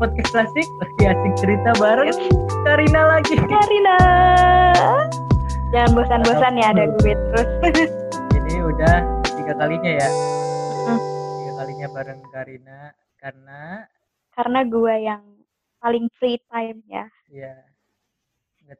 [0.00, 2.08] podcast klasik lagi asik cerita bareng
[2.64, 3.36] Karina lagi.
[3.36, 3.96] Karina.
[5.76, 7.48] Jangan bosan-bosan ya ada gue terus.
[8.40, 8.96] Ini udah
[9.28, 10.08] tiga kalinya ya.
[10.88, 10.98] Hmm.
[11.36, 12.80] Tiga kalinya bareng Karina
[13.20, 13.60] karena
[14.32, 15.22] Karena gue yang
[15.84, 17.04] paling free time ya.
[17.28, 17.60] ya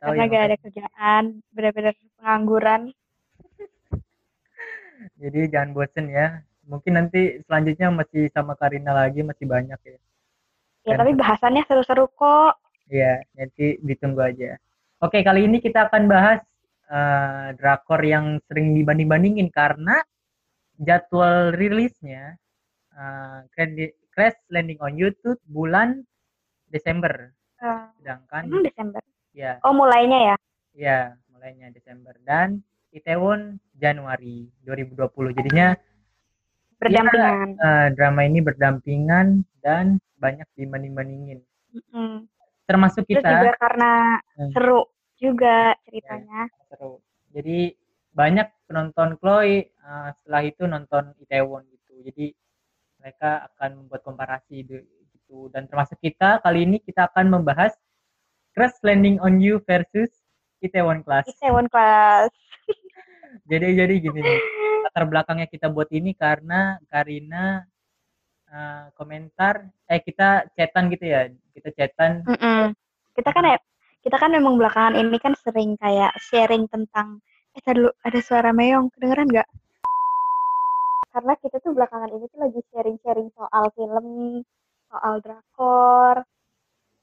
[0.01, 0.33] tahu Karena ya.
[0.33, 2.81] gak ada kerjaan, bener-bener pengangguran.
[5.21, 6.41] Jadi jangan bosen ya.
[6.65, 10.01] Mungkin nanti selanjutnya masih sama Karina lagi masih banyak ya.
[10.83, 12.57] Ya tapi bahasannya seru-seru kok.
[12.89, 14.57] Iya, nanti ditunggu aja.
[14.99, 16.41] Oke, kali ini kita akan bahas
[16.87, 20.01] eh, drakor yang sering dibanding-bandingin karena
[20.77, 22.35] jadwal rilisnya
[22.93, 26.03] eh, Credit- Crash Landing on YouTube bulan
[26.67, 27.31] Desember.
[27.61, 29.01] Eh, Sedangkan emang Desember.
[29.31, 30.37] ya, Oh mulainya ya?
[30.73, 30.99] ya
[31.31, 32.59] mulainya Desember dan
[32.91, 35.31] Itaewon Januari 2020.
[35.33, 35.79] Jadinya
[36.81, 37.49] Berdampingan.
[37.57, 39.27] eh, drama ini berdampingan
[39.61, 39.85] dan
[40.17, 41.39] banyak dibanding-bandingin.
[41.71, 42.25] Mm-mm.
[42.65, 43.31] Termasuk Terus kita.
[43.31, 43.93] juga karena
[44.35, 44.51] Hmm.
[44.51, 44.81] seru
[45.17, 46.49] juga ceritanya.
[46.67, 46.99] seru.
[47.31, 47.77] Jadi
[48.11, 52.01] banyak penonton Chloe uh, setelah itu nonton Itaewon gitu.
[52.03, 52.27] Jadi
[52.97, 55.47] mereka akan membuat komparasi gitu.
[55.49, 57.77] Dan termasuk kita kali ini kita akan membahas
[58.51, 60.11] Crash Landing on You versus
[60.59, 61.29] Itaewon Class.
[61.29, 62.33] Itaewon Class.
[63.47, 64.41] Jadi jadi gini nih.
[64.91, 67.63] Latar belakangnya kita buat ini karena Karina
[68.51, 71.31] uh, komentar eh kita chatan gitu ya.
[71.55, 72.75] Kita chatan Mm-mm.
[73.15, 73.59] Kita kan ya,
[74.03, 77.23] kita kan memang belakangan ini kan sering kayak sharing tentang
[77.55, 79.47] eh tadi dulu ada suara meong kedengeran nggak?
[81.15, 84.07] Karena kita tuh belakangan ini tuh lagi sharing-sharing soal film,
[84.91, 86.27] soal drakor.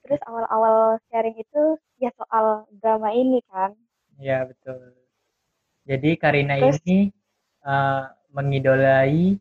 [0.04, 3.72] Terus awal-awal sharing itu ya soal drama ini kan.
[4.20, 4.92] Ya betul.
[5.88, 7.16] Jadi Karina Terus- ini
[7.68, 9.36] uh, mengidolai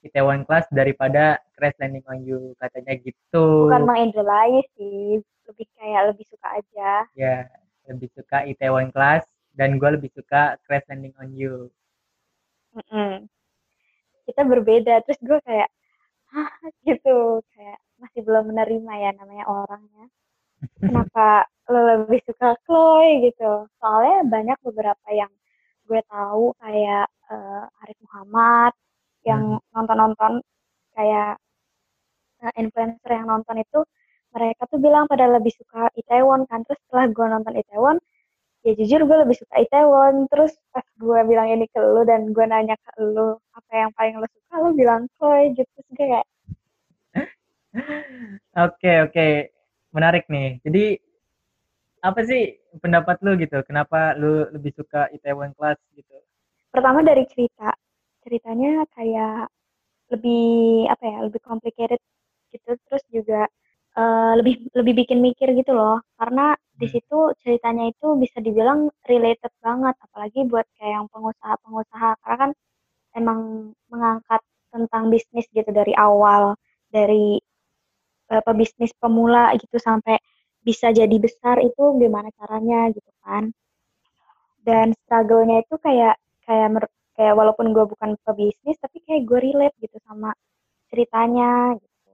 [0.00, 3.68] Itaewon Class daripada Crash Landing on You katanya gitu.
[3.68, 6.90] Bukan mengidolai sih, lebih kayak lebih suka aja.
[7.12, 7.46] Ya
[7.86, 9.24] lebih suka Itaewon Class
[9.54, 11.70] dan gue lebih suka Crash Landing on You.
[12.76, 13.24] Mm-mm.
[14.26, 15.70] Kita berbeda, terus gue kayak,
[16.34, 16.50] hah
[16.84, 20.06] gitu, kayak masih belum menerima ya namanya orangnya.
[20.82, 23.70] Kenapa lo lebih suka Chloe gitu?
[23.80, 25.30] Soalnya banyak beberapa yang
[25.86, 28.72] gue tahu kayak eh, Arif Muhammad
[29.26, 30.42] yang nonton-nonton
[30.94, 31.38] kayak
[32.42, 33.80] eh, influencer yang nonton itu
[34.34, 36.60] mereka tuh bilang pada lebih suka Itaewon kan.
[36.68, 37.96] Terus setelah gue nonton Itaewon
[38.66, 40.28] ya jujur gue lebih suka Itaewon.
[40.28, 44.20] Terus pas gue bilang ini ke lu dan gue nanya ke lu apa yang paling
[44.20, 45.70] lo suka lu bilang Chloe gitu.
[45.72, 46.26] Terus gue kayak
[48.66, 49.26] Oke oke.
[49.92, 50.60] Menarik nih.
[50.60, 50.84] Jadi
[52.08, 52.42] apa sih
[52.82, 53.56] pendapat lu gitu?
[53.68, 56.16] Kenapa lu lebih suka Itaewon Class gitu?
[56.72, 57.72] pertama dari cerita
[58.24, 59.48] ceritanya kayak
[60.12, 62.00] lebih apa ya lebih complicated
[62.54, 63.40] gitu terus juga
[63.98, 66.92] eh, lebih lebih bikin mikir gitu loh karena di Hmm.
[66.92, 72.50] situ ceritanya itu bisa dibilang related banget apalagi buat kayak yang pengusaha-pengusaha karena kan
[73.20, 73.40] emang
[73.92, 74.42] mengangkat
[74.74, 76.54] tentang bisnis gitu dari awal
[76.92, 77.40] dari
[78.32, 80.18] eh, pebisnis pemula gitu sampai
[80.66, 83.44] bisa jadi besar itu gimana caranya gitu kan.
[84.68, 89.76] Dan struggle-nya itu kayak kayak mer- kayak walaupun gue bukan pebisnis tapi kayak gue relate
[89.84, 90.30] gitu sama
[90.90, 91.50] ceritanya
[91.82, 92.12] gitu.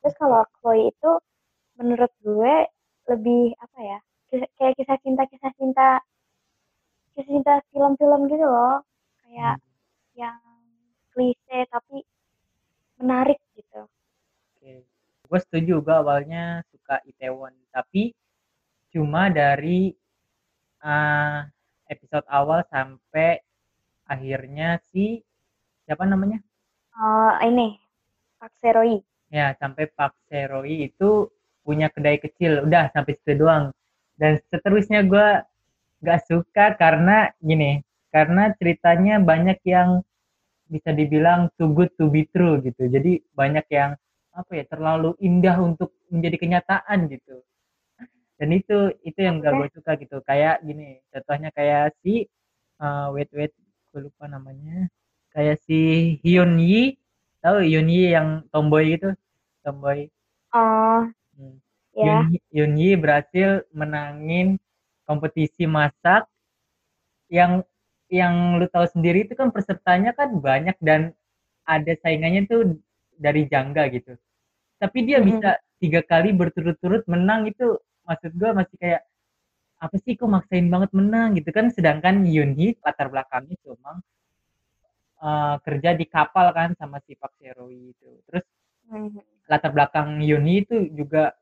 [0.00, 1.10] Terus kalau Chloe itu
[1.78, 2.54] menurut gue
[3.10, 3.98] lebih apa ya
[4.58, 5.88] kayak kisah cinta kisah cinta
[7.12, 8.76] kisah cinta film-film gitu loh.
[9.22, 9.56] Kayak
[10.22, 10.38] yang
[11.12, 11.96] klise tapi
[13.00, 13.82] menarik gitu.
[14.56, 14.72] Oke.
[15.26, 18.14] Gue setuju gue awalnya suka Itaewon, tapi
[18.94, 19.92] cuma dari
[20.80, 21.38] eh,
[21.90, 23.42] episode awal sampai
[24.06, 25.20] akhirnya si
[25.84, 26.38] siapa namanya?
[26.96, 27.76] Eh, ini
[28.38, 31.26] Pak Seroi Ya, sampai Pak Seroi itu
[31.66, 32.62] punya kedai kecil.
[32.62, 33.74] Udah sampai situ doang.
[34.14, 35.28] Dan seterusnya gue
[36.06, 37.82] gak suka karena gini,
[38.14, 40.00] karena ceritanya banyak yang
[40.70, 42.86] bisa dibilang too good to be true gitu.
[42.86, 43.98] Jadi banyak yang
[44.36, 47.40] apa ya terlalu indah untuk menjadi kenyataan gitu.
[48.36, 50.20] Dan itu itu yang gak gue suka gitu.
[50.20, 52.28] Kayak gini, contohnya kayak si
[52.80, 53.52] eh, wait wait
[53.90, 54.92] gue lupa namanya.
[55.32, 55.80] Kayak si
[56.20, 57.00] Hyun Yi,
[57.40, 59.16] tahu Hyun Yi yang tomboy gitu,
[59.64, 60.08] tomboy.
[60.52, 61.60] oh Hmm.
[61.92, 64.56] ya Yun, Yun Yi berhasil menangin
[65.04, 66.24] kompetisi masak
[67.28, 67.60] yang
[68.08, 71.12] yang lu tahu sendiri itu kan pesertanya kan banyak dan
[71.66, 72.78] ada saingannya tuh
[73.18, 74.14] dari jangga gitu.
[74.76, 75.26] Tapi dia Mhm.
[75.28, 75.50] bisa
[75.80, 77.76] tiga kali berturut-turut menang itu
[78.08, 79.02] maksud gua masih kayak
[79.76, 81.36] apa sih kok maksain banget menang?
[81.36, 81.68] gitu kan.
[81.72, 84.00] Sedangkan Yun Hee latar belakangnya cuma
[85.16, 88.10] eh, kerja di kapal kan sama si Pak Seroi itu.
[88.28, 88.44] Terus
[88.92, 89.20] Mhm.
[89.50, 91.34] latar belakang Yuni itu juga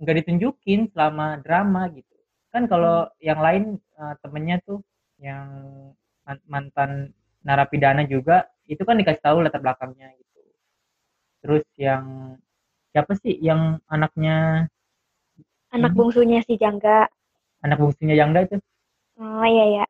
[0.00, 2.16] nggak ditunjukin selama drama gitu.
[2.50, 3.64] Kan kalau yang lain
[4.00, 4.80] uh, temennya tuh
[5.20, 5.46] yang
[6.48, 7.12] mantan
[7.44, 10.40] narapidana juga itu kan dikasih tahu latar belakangnya gitu.
[11.44, 12.36] Terus yang
[12.90, 14.66] siapa sih yang anaknya
[15.70, 17.06] anak bungsunya si Jangga.
[17.62, 18.56] Anak bungsunya Jangga itu?
[19.20, 19.84] Oh iya ya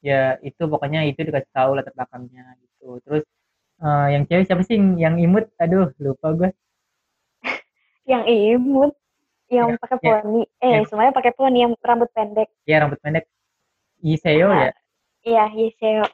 [0.00, 2.98] ya itu pokoknya itu dikasih tahu latar belakangnya gitu.
[3.04, 3.24] Terus
[3.84, 4.76] uh, yang cewek siapa sih?
[4.76, 5.44] Yang imut?
[5.60, 6.50] Aduh lupa gue
[8.12, 8.96] yang imut?
[9.50, 10.42] Yang ya, pakai ya, poni?
[10.62, 10.86] Eh ya.
[10.86, 12.48] semuanya pakai poni yang rambut pendek.
[12.64, 13.24] Iya rambut pendek.
[14.00, 14.72] Yiseo nah, ya?
[15.20, 16.06] Iya Yiseo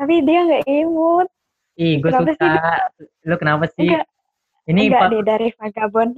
[0.00, 1.28] tapi dia nggak imut.
[1.76, 2.32] Ih gue suka.
[2.32, 2.48] sih?
[3.28, 3.84] lu kenapa sih?
[3.84, 4.08] Enggak,
[4.70, 6.12] ini enggak deh dari vagabond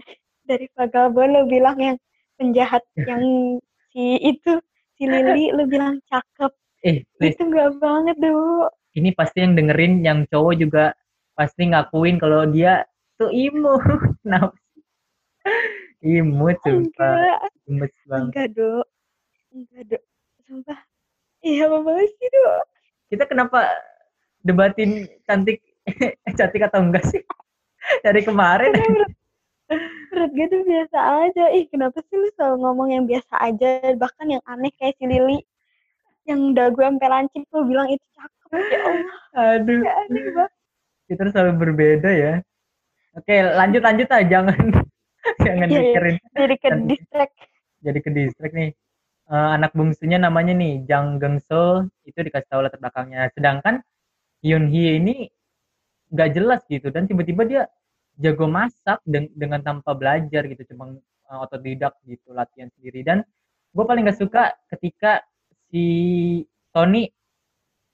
[0.44, 1.96] dari vagabond lu bilang yang
[2.36, 3.22] penjahat yang
[3.92, 4.60] si itu
[4.96, 6.52] si Lili lu bilang cakep.
[6.84, 7.34] Eh please.
[7.38, 10.84] itu enggak banget dulu ini pasti yang dengerin yang cowok juga
[11.32, 12.84] pasti ngakuin kalau dia
[13.16, 13.80] tuh imut
[14.20, 14.52] kenapa
[16.04, 18.28] imut sumpah imut banget.
[18.28, 18.86] Enggak dok
[19.54, 20.02] enggak dok
[20.44, 20.78] sumpah.
[21.42, 22.64] Iya banget sih dok
[23.12, 23.68] kita kenapa
[24.40, 25.60] debatin cantik
[26.38, 27.20] cantik atau enggak sih
[28.04, 28.72] dari kemarin.
[30.12, 30.98] Menurut gue tuh biasa
[31.28, 31.44] aja.
[31.56, 33.96] Ih kenapa sih lu selalu ngomong yang biasa aja?
[33.96, 35.40] Bahkan yang aneh kayak si Lili
[36.28, 39.18] yang dagu sampai lancip lu bilang itu cakep ya Allah.
[39.58, 39.80] Aduh.
[39.82, 40.52] Ya, aneh banget.
[41.10, 42.34] Kita selalu berbeda ya.
[43.12, 44.58] Oke lanjut lanjut aja jangan.
[45.46, 45.78] Jangan iya.
[45.78, 46.16] mikirin.
[46.34, 47.34] Jadi ke distract.
[47.78, 48.70] Jadi ke distract nih.
[49.30, 53.30] Uh, anak bungsunya namanya nih Jang Gengso itu dikasih tahu latar belakangnya.
[53.30, 53.86] Sedangkan
[54.42, 55.30] Yun Hee ini
[56.12, 56.92] nggak jelas gitu.
[56.92, 57.62] Dan tiba-tiba dia
[58.20, 60.92] jago masak de dengan tanpa belajar gitu cuma
[61.32, 63.00] uh, otodidak gitu latihan sendiri.
[63.02, 63.24] Dan
[63.72, 65.24] gue paling gak suka ketika
[65.72, 65.84] si
[66.76, 67.08] Tony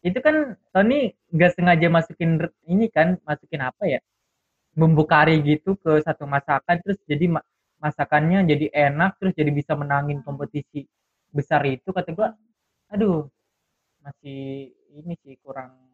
[0.02, 4.00] itu kan Tony gak sengaja masukin ini kan masukin apa ya
[4.74, 7.42] bumbu kari gitu ke satu masakan terus jadi ma
[7.78, 10.86] masakannya jadi enak terus jadi bisa menangin kompetisi
[11.30, 12.28] besar itu kata gue
[12.90, 13.26] aduh
[14.02, 15.87] masih ini sih kurang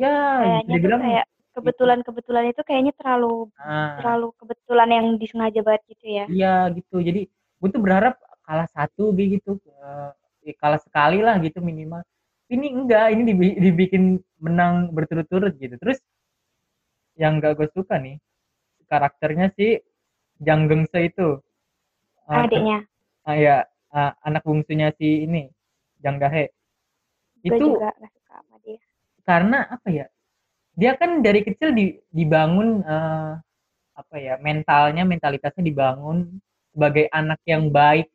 [0.00, 4.00] ya kayaknya dibilang kayak kebetulan-kebetulan itu kayaknya terlalu ah.
[4.00, 6.24] terlalu kebetulan yang disengaja banget gitu ya.
[6.30, 6.96] Iya gitu.
[7.04, 8.16] Jadi gue tuh berharap
[8.46, 9.60] kalah satu gitu.
[9.78, 10.10] Uh,
[10.56, 12.00] kalah sekali lah gitu minimal.
[12.50, 13.22] Ini enggak, ini
[13.60, 15.78] dibikin menang berturut-turut gitu.
[15.78, 16.02] Terus
[17.14, 18.18] yang enggak gue suka nih
[18.90, 19.78] karakternya si
[20.40, 21.38] Jang Gengse itu.
[22.26, 22.88] Uh, Adiknya.
[23.22, 23.56] Ah uh, ya,
[23.92, 25.46] uh, anak bungsunya si ini
[26.00, 26.50] Jang Dahe.
[27.44, 28.80] Gue itu juga gak suka sama dia.
[29.30, 30.06] Karena apa ya?
[30.80, 33.36] dia kan dari kecil di, dibangun uh,
[33.92, 36.40] apa ya mentalnya mentalitasnya dibangun
[36.72, 38.08] sebagai anak yang baik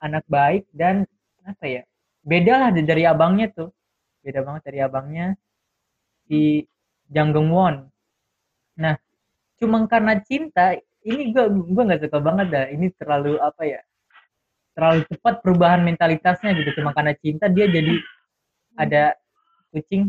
[0.00, 1.04] anak baik dan
[1.44, 1.82] apa ya
[2.24, 3.70] beda lah dari abangnya tuh.
[4.24, 5.26] Beda banget dari abangnya
[6.26, 6.66] si
[7.12, 7.86] Jang Geng Won.
[8.80, 8.96] Nah
[9.60, 10.72] cuma karena cinta
[11.06, 12.66] ini gue gue nggak suka banget dah.
[12.72, 13.80] Ini terlalu apa ya
[14.72, 16.80] terlalu cepat perubahan mentalitasnya gitu.
[16.80, 17.94] Cuma karena cinta dia jadi
[18.74, 19.14] ada
[19.70, 20.08] kucing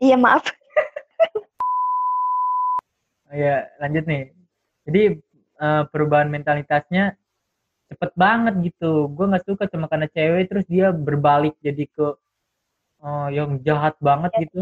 [0.00, 0.42] iya maaf.
[3.30, 4.34] Ya lanjut nih.
[4.88, 5.02] Jadi
[5.62, 7.14] uh, perubahan mentalitasnya
[7.92, 9.06] cepet banget gitu.
[9.12, 12.06] Gue nggak suka cuma karena cewek terus dia berbalik jadi ke
[13.06, 14.40] uh, yang jahat banget ya.
[14.48, 14.60] gitu.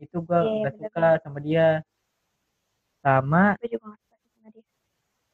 [0.00, 1.66] Itu gue iya, nggak ya, suka sama dia.
[3.02, 3.42] Sama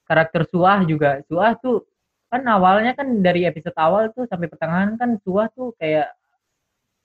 [0.08, 1.20] karakter Suah juga.
[1.28, 1.84] Suah tuh
[2.28, 6.10] kan awalnya kan dari episode awal tuh sampai pertengahan kan Suah tuh kayak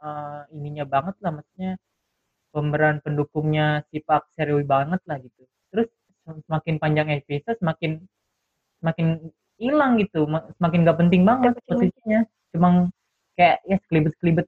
[0.02, 1.80] uh, ininya banget lah maksudnya
[2.54, 5.44] pemeran pendukungnya si Pak Serwi banget lah gitu
[5.74, 5.90] terus
[6.46, 8.00] semakin panjang episode semakin
[8.80, 9.08] semakin
[9.58, 10.30] hilang gitu
[10.62, 12.94] semakin gak penting banget posisinya cuma
[13.34, 14.48] kayak ya sekelibet sekelibet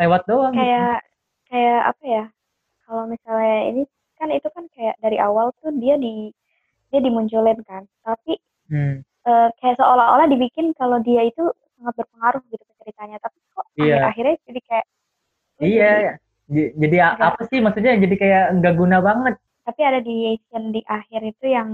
[0.00, 0.64] lewat doang gitu.
[0.64, 1.52] kayak gitu.
[1.52, 2.24] kayak apa ya
[2.88, 3.82] kalau misalnya ini
[4.16, 6.32] kan itu kan kayak dari awal tuh dia di
[6.88, 8.40] dia dimunculin kan tapi
[8.72, 9.04] hmm.
[9.28, 11.44] uh, kayak seolah-olah dibikin kalau dia itu
[11.76, 14.08] sangat berpengaruh gitu ke ceritanya tapi kok yeah.
[14.08, 14.86] akhir akhirnya jadi kayak
[15.60, 17.26] iya jadi, jadi Enggak.
[17.34, 17.94] apa sih maksudnya?
[17.98, 19.34] Jadi kayak nggak guna banget.
[19.66, 21.70] Tapi ada di scene di akhir itu yang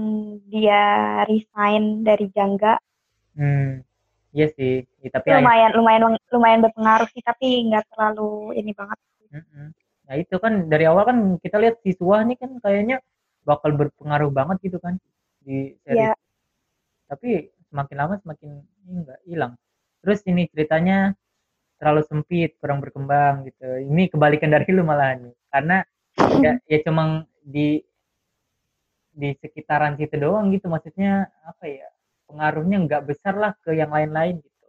[0.49, 0.81] dia
[1.29, 2.81] resign dari Jangga.
[3.37, 3.85] Hmm
[4.33, 4.83] iya sih.
[4.99, 5.77] Ya, tapi lumayan akhir...
[5.79, 6.01] lumayan
[6.33, 8.97] lumayan berpengaruh sih tapi nggak terlalu ini banget.
[10.03, 12.97] Nah itu kan dari awal kan kita lihat siswa nih kan kayaknya
[13.45, 14.97] bakal berpengaruh banget gitu kan
[15.45, 16.09] di seri.
[16.09, 16.17] Yeah.
[17.03, 18.51] tapi semakin lama semakin
[18.89, 19.53] enggak hilang.
[20.01, 21.13] Terus ini ceritanya
[21.83, 23.67] terlalu sempit kurang berkembang gitu.
[23.67, 25.35] Ini kebalikan dari lu malah nih.
[25.51, 25.83] Karena
[26.39, 27.83] ya, ya cuma di
[29.11, 30.71] di sekitaran situ doang gitu.
[30.71, 31.91] Maksudnya apa ya?
[32.31, 34.67] Pengaruhnya nggak besar lah ke yang lain-lain gitu.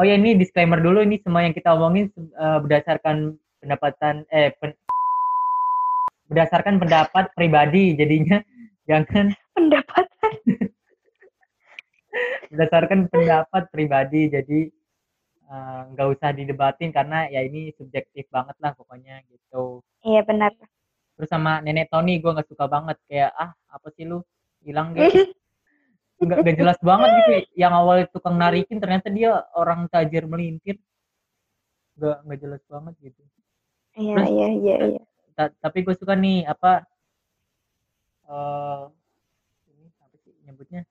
[0.00, 1.04] Oh ya ini disclaimer dulu.
[1.04, 2.08] Ini semua yang kita omongin
[2.40, 4.72] uh, berdasarkan pendapatan eh pen,
[6.32, 7.92] berdasarkan pendapat pribadi.
[7.92, 8.40] Jadinya
[8.88, 10.32] jangan pendapatan
[12.56, 14.32] berdasarkan pendapat pribadi.
[14.32, 14.81] Jadi
[15.52, 19.84] eh, nggak usah didebatin karena ya ini subjektif banget lah pokoknya gitu.
[20.00, 20.56] Iya benar.
[21.12, 24.24] Terus sama nenek Tony gue nggak suka banget kayak ah apa sih lu?
[24.64, 25.04] Hilang deh
[26.22, 30.80] nggak nggak jelas banget gitu yang awal tukang narikin ternyata dia orang tajir melintir.
[32.00, 33.22] Nggak nggak jelas banget gitu.
[33.92, 35.02] Iya Terus- iya iya iya.
[35.36, 36.88] Ta- tapi gue suka nih apa
[38.24, 38.82] eh
[39.68, 40.82] ini apa sih nyebutnya?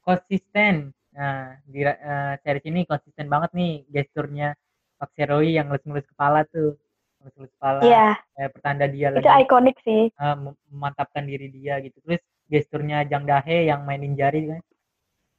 [0.00, 4.52] Konsisten nah di eh, series ini konsisten banget nih gesturnya
[5.00, 6.76] Pak Seroi yang ngelus-ngelus kepala tuh.
[7.20, 8.08] Ngelus-ngelus kepala iya.
[8.36, 10.12] eh, pertanda dia itu lagi ikonik sih.
[10.12, 11.96] mem- memantapkan diri dia gitu.
[12.04, 14.62] Terus gesturnya Jang Dahe yang mainin jari kan?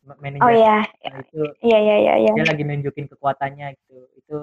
[0.06, 0.62] Ma- mainin oh jari.
[0.62, 0.78] iya.
[1.14, 2.32] Nah, itu iya iya iya iya.
[2.34, 3.98] dia lagi nunjukin kekuatannya gitu.
[4.18, 4.38] Itu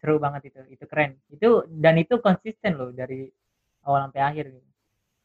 [0.00, 0.60] seru banget itu.
[0.72, 1.20] Itu keren.
[1.28, 3.28] Itu dan itu konsisten loh dari
[3.84, 4.72] awal sampai akhir gitu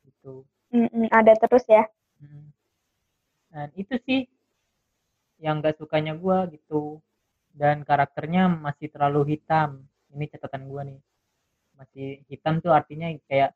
[0.09, 0.33] gitu.
[0.75, 1.85] Mm-mm, ada terus ya.
[2.19, 2.51] Hmm.
[3.49, 4.27] dan itu sih
[5.39, 6.99] yang gak sukanya gua gitu.
[7.49, 9.83] Dan karakternya masih terlalu hitam.
[10.13, 10.99] Ini catatan gua nih.
[11.79, 13.55] Masih hitam tuh artinya kayak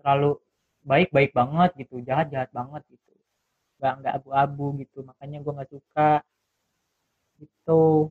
[0.00, 0.38] terlalu
[0.84, 3.12] baik baik banget gitu jahat jahat banget gitu.
[3.82, 6.10] Nggak nggak abu-abu gitu makanya gua nggak suka.
[7.42, 8.08] Gitu.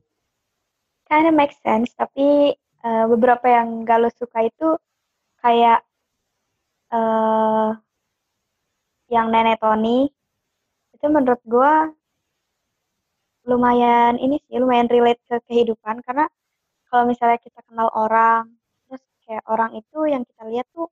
[1.14, 4.74] Of make sense tapi eh, beberapa yang gak lo suka itu
[5.38, 5.80] kayak
[6.92, 7.70] eh
[9.12, 10.10] yang nenek Tony.
[10.94, 11.92] Itu menurut gua
[13.44, 16.00] lumayan ini sih lumayan relate ke kehidupan.
[16.04, 16.26] Karena
[16.88, 18.48] kalau misalnya kita kenal orang
[18.88, 20.88] terus kayak orang itu yang kita lihat tuh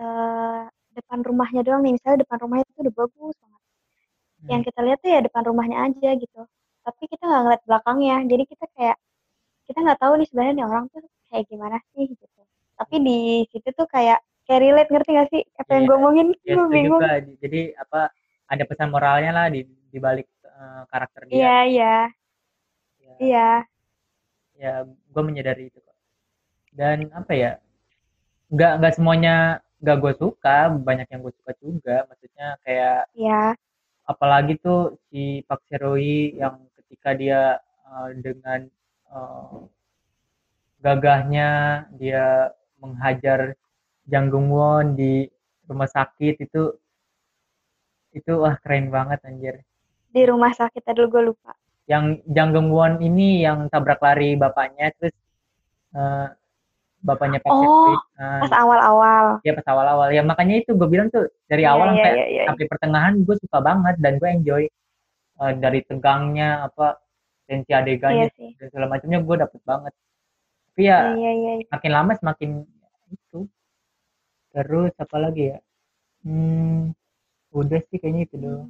[0.00, 0.62] eh
[0.96, 1.94] depan rumahnya doang nih.
[1.96, 3.62] Misalnya depan rumahnya itu udah bagus banget.
[4.50, 6.40] Yang kita lihat tuh ya depan rumahnya aja gitu.
[6.84, 8.16] Tapi kita nggak ngeliat belakangnya.
[8.26, 8.96] Jadi kita kayak
[9.70, 12.26] kita nggak tahu nih sebenarnya nih orang tuh kayak gimana sih gitu.
[12.80, 13.18] Tapi di
[13.52, 14.18] situ tuh kayak
[14.48, 14.90] kayak relate.
[14.90, 16.26] Ngerti gak sih apa yang Iya, gue omongin?
[16.42, 17.02] Ya gue bingung.
[17.04, 17.16] Gua.
[17.38, 18.00] jadi apa
[18.50, 20.26] ada pesan moralnya lah di di balik
[20.60, 21.36] eh, karakter dia.
[21.36, 21.96] Iya iya.
[23.00, 23.48] Ya, iya.
[24.60, 25.96] Ya gue menyadari itu kok.
[26.76, 27.52] Dan apa ya
[28.52, 29.34] nggak nggak semuanya
[29.80, 31.96] nggak gue suka banyak yang gue suka juga.
[32.08, 33.56] Maksudnya kayak iya.
[34.04, 37.56] apalagi tuh si Pak Seroi yang ketika dia
[37.88, 38.60] eh, dengan
[39.10, 39.58] eh,
[40.80, 41.48] gagahnya
[42.00, 43.54] dia menghajar
[44.08, 45.28] Jang Gungwon di
[45.68, 46.62] rumah sakit itu
[48.10, 49.62] itu wah keren banget anjir
[50.10, 51.54] di rumah sakit tadi gue lupa.
[51.86, 55.14] Yang Jang Gungwon ini yang tabrak lari bapaknya terus
[55.94, 56.26] eh,
[57.00, 59.24] bapaknya Pak Oh, eh, pas awal-awal.
[59.42, 60.08] ya pas awal-awal.
[60.10, 62.42] Ya makanya itu gue bilang tuh dari Iya, awal iya, sampai iya, iya.
[62.46, 64.64] sampai pertengahan gue suka banget dan gue enjoy
[65.40, 67.00] Eh, dari tegangnya apa
[67.48, 68.52] tensi adegannya sih.
[68.60, 69.92] dan segala macamnya gue dapet banget.
[70.68, 71.66] Tapi ya iya iya iya.
[71.72, 72.50] makin lama semakin
[73.08, 73.48] itu.
[74.52, 75.58] Terus apa lagi ya?
[76.20, 76.92] Hmm,
[77.50, 78.68] udah sih kayaknya itu doang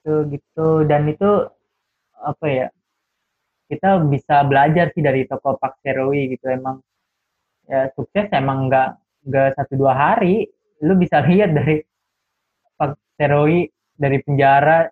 [0.00, 1.44] gitu gitu dan itu
[2.16, 2.66] apa ya
[3.68, 6.80] kita bisa belajar sih dari toko Pak Seroi gitu emang
[7.68, 8.96] ya sukses emang nggak
[9.28, 10.48] nggak satu dua hari
[10.80, 11.84] lu bisa lihat dari
[12.80, 13.68] Pak Seroi
[14.00, 14.88] dari penjara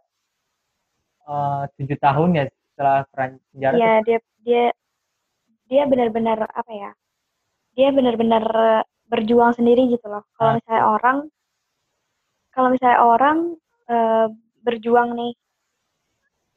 [1.24, 2.44] eh, tujuh tahun ya
[2.76, 4.64] setelah penjara Iya dia dia
[5.68, 6.90] dia benar-benar apa ya?
[7.76, 8.44] Dia benar-benar
[9.08, 10.24] berjuang sendiri gitu loh.
[10.36, 10.56] Kalau Ah.
[10.60, 11.18] misalnya orang
[12.52, 13.38] kalau misalnya orang
[13.88, 14.26] eh,
[14.64, 15.32] berjuang nih,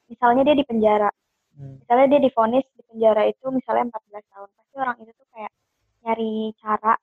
[0.09, 1.09] misalnya dia di penjara,
[1.51, 5.51] Hmm, misalnya dia difonis di penjara itu misalnya 14 tahun, pasti orang itu tuh kayak
[6.01, 6.93] nyari cara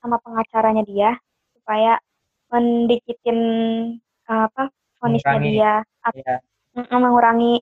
[0.00, 1.10] sama pengacaranya dia
[1.52, 2.00] supaya
[2.48, 3.38] mendikitin
[4.00, 5.52] eh, apa vonisnya Mengurangi.
[5.52, 5.74] dia.
[6.16, 6.36] Ya
[6.70, 7.54] Mm, mengurangi.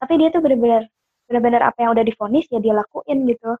[0.00, 0.88] Tapi dia tuh bener-bener
[1.28, 3.52] bener-bener apa yang udah difonis ya dia lakuin gitu.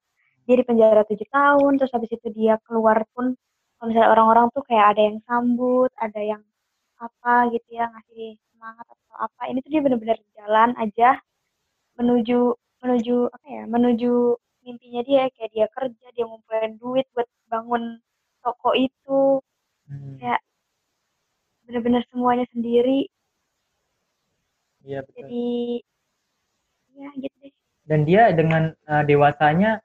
[0.48, 3.36] Dia di penjara tujuh tahun terus habis itu dia keluar pun
[3.76, 6.40] kalau misalnya orang-orang tuh kayak ada yang sambut ada yang
[7.06, 11.08] apa gitu ya ngasih semangat atau apa ini tuh dia bener-bener jalan aja
[11.98, 12.38] menuju
[12.82, 14.12] menuju apa ya menuju
[14.64, 15.22] mimpinya dia.
[15.36, 18.00] Kayak dia kerja dia ngumpulin duit buat bangun
[18.40, 19.40] toko itu.
[19.88, 20.40] Hmm, kayak
[21.64, 23.08] bener-bener semuanya sendiri.
[24.84, 25.16] Iya betul.
[25.24, 25.46] Jadi
[26.94, 27.52] ya gitu deh.
[27.84, 29.80] Dan dia dengan eh, dewasanya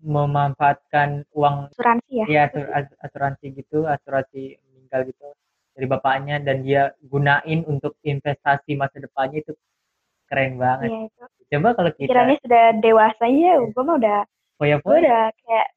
[0.00, 2.26] memanfaatkan uang asuransi ya?
[2.28, 5.28] Ya asur- as- asuransi gitu asuransi meninggal gitu
[5.74, 9.52] dari bapaknya dan dia gunain untuk investasi masa depannya itu
[10.30, 10.90] keren banget.
[10.90, 11.24] Iya itu.
[11.50, 15.68] coba kalau kita Pikirannya sudah dewasa ya, gue mah udah, gue foya-foya udah kayak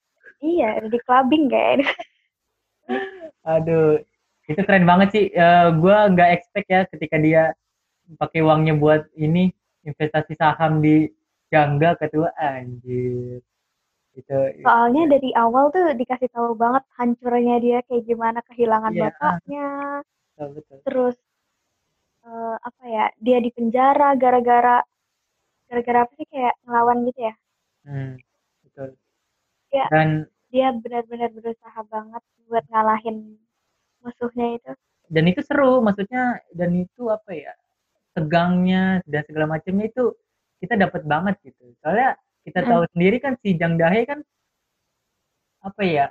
[0.45, 1.81] iya di clubbing kayak.
[3.53, 3.97] aduh
[4.45, 5.25] itu keren banget sih.
[5.33, 7.43] Eh, gua nggak expect ya ketika dia
[8.19, 9.49] pakai uangnya buat ini
[9.87, 11.09] investasi saham di
[11.49, 13.41] Jangga ketua anjir
[14.13, 19.01] itu Soalnya dari awal tuh dikasih tahu banget hancurnya dia kayak gimana kehilangan Iya.
[19.09, 19.67] bapaknya,
[20.37, 21.15] betul betul terus
[22.23, 24.79] eh, apa ya dia di penjara gara-gara
[25.67, 27.33] gara-gara apa sih kayak ngelawan gitu ya?
[27.83, 28.13] Hmm,
[28.63, 28.89] betul
[29.73, 29.85] Iya.
[29.91, 30.09] dan
[30.53, 33.41] Dia benar-benar berusaha banget buat ngalahin
[34.05, 34.71] musuhnya itu.
[35.09, 37.53] dan itu seru maksudnya dan itu apa ya
[38.15, 40.13] tegangnya dan segala macamnya itu
[40.63, 42.69] kita dapat banget gitu soalnya kita Mm.
[42.69, 44.19] tahu sendiri kan si Jang Dahe kan
[45.63, 46.05] apa ya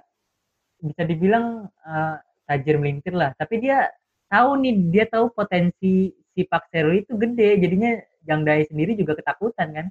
[0.80, 2.16] bisa dibilang eh,
[2.48, 3.86] tajir melintir lah tapi dia
[4.32, 7.92] tahu nih dia tahu potensi si Pak Sero itu gede jadinya
[8.24, 9.86] Jang Dahe sendiri juga ketakutan kan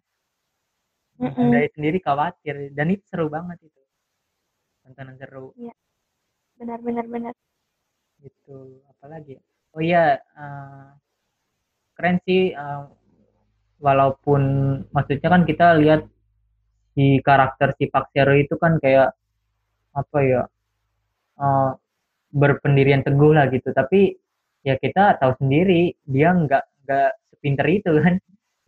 [1.21, 1.51] Jang Mm-mm.
[1.53, 3.81] Dahe sendiri khawatir dan itu seru banget itu
[4.81, 5.53] tontonan seru
[6.57, 7.33] Benar-benar benar.
[8.21, 9.41] gitu apalagi ya?
[9.77, 10.87] oh iya eh,
[11.93, 12.83] keren sih eh,
[13.81, 14.41] walaupun
[14.93, 16.01] maksudnya kan kita lihat
[16.93, 19.15] si karakter si Pak Sero itu kan kayak
[19.91, 20.41] apa ya
[21.39, 21.71] eh,
[22.31, 24.15] berpendirian teguh lah gitu tapi
[24.63, 28.15] ya kita tahu sendiri dia nggak nggak sepinter itu kan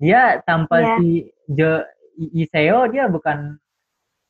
[0.01, 0.95] dia tanpa Iya.
[0.99, 1.07] si
[1.47, 1.71] Jo
[2.13, 3.57] Iseo dia bukan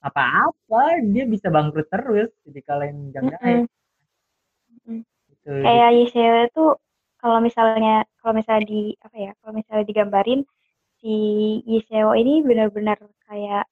[0.03, 3.65] apa-apa dia bisa bangkrut terus jadi kalian jangan.
[4.83, 5.01] Mm.
[5.31, 6.65] gitu Kayak Yiseo itu
[7.23, 10.41] kalau misalnya kalau misalnya di apa ya kalau misalnya digambarin
[10.99, 11.15] si
[11.63, 13.63] Yiseo ini benar-benar kayak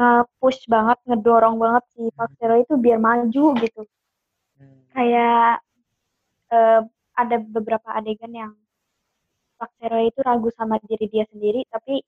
[0.00, 3.82] nge-push banget, ngedorong banget si Park Sero itu biar maju gitu.
[4.56, 4.80] Hmm.
[4.96, 5.60] Kayak
[6.48, 6.80] eh,
[7.20, 8.52] ada beberapa adegan yang
[9.60, 12.00] Park Sero itu ragu sama diri dia sendiri, tapi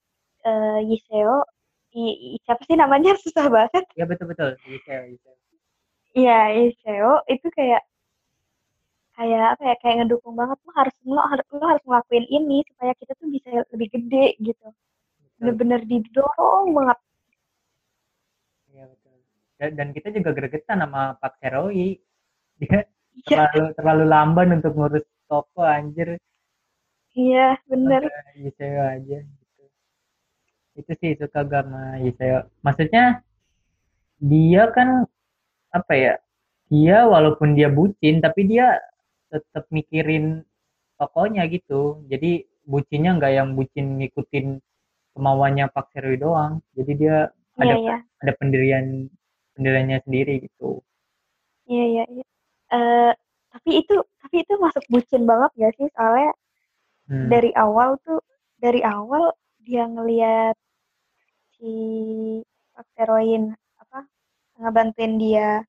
[0.49, 1.45] eh, Yiseo,
[1.93, 3.85] i, siapa sih namanya susah banget.
[3.93, 4.57] Ya betul betul.
[4.65, 5.35] Iseo, Iseo.
[6.17, 7.85] Iya, Yiseo itu kayak
[9.13, 12.93] kayak apa ya kayak ngedukung banget lo harus lo harus lo harus ngelakuin ini supaya
[12.97, 14.69] kita tuh bisa lebih gede gitu
[15.37, 16.99] bener-bener didorong banget
[18.73, 19.13] Iya betul.
[19.61, 22.01] Dan, dan kita juga gregetan sama Pak Seroi.
[22.57, 22.89] Dia
[23.29, 26.17] iya terlalu terlalu lamban untuk ngurus toko anjir.
[27.13, 29.63] iya bener Ada Iseo aja gitu.
[30.81, 32.49] Itu sih suka sama Iseo.
[32.65, 33.21] Maksudnya
[34.17, 35.05] dia kan
[35.77, 36.15] apa ya?
[36.73, 38.81] Dia walaupun dia bucin tapi dia
[39.29, 40.41] tetap mikirin
[40.97, 42.01] tokonya gitu.
[42.09, 44.57] Jadi bucinnya nggak yang bucin ngikutin
[45.13, 46.65] kemauannya Pak Seroi doang.
[46.73, 48.87] Jadi dia iya ada iya ada pendirian
[49.53, 50.81] pendiriannya sendiri gitu.
[51.69, 52.25] iya iya iya
[52.73, 53.13] Eh,
[53.53, 56.33] tapi itu tapi itu masuk bucin banget gak sih soalnya
[57.03, 57.29] Hmm.
[57.29, 58.23] dari awal tuh
[58.57, 60.55] dari awal dia ngelihat
[61.53, 61.75] si
[62.97, 64.07] Heroin apa
[64.57, 65.67] ngebantuin dia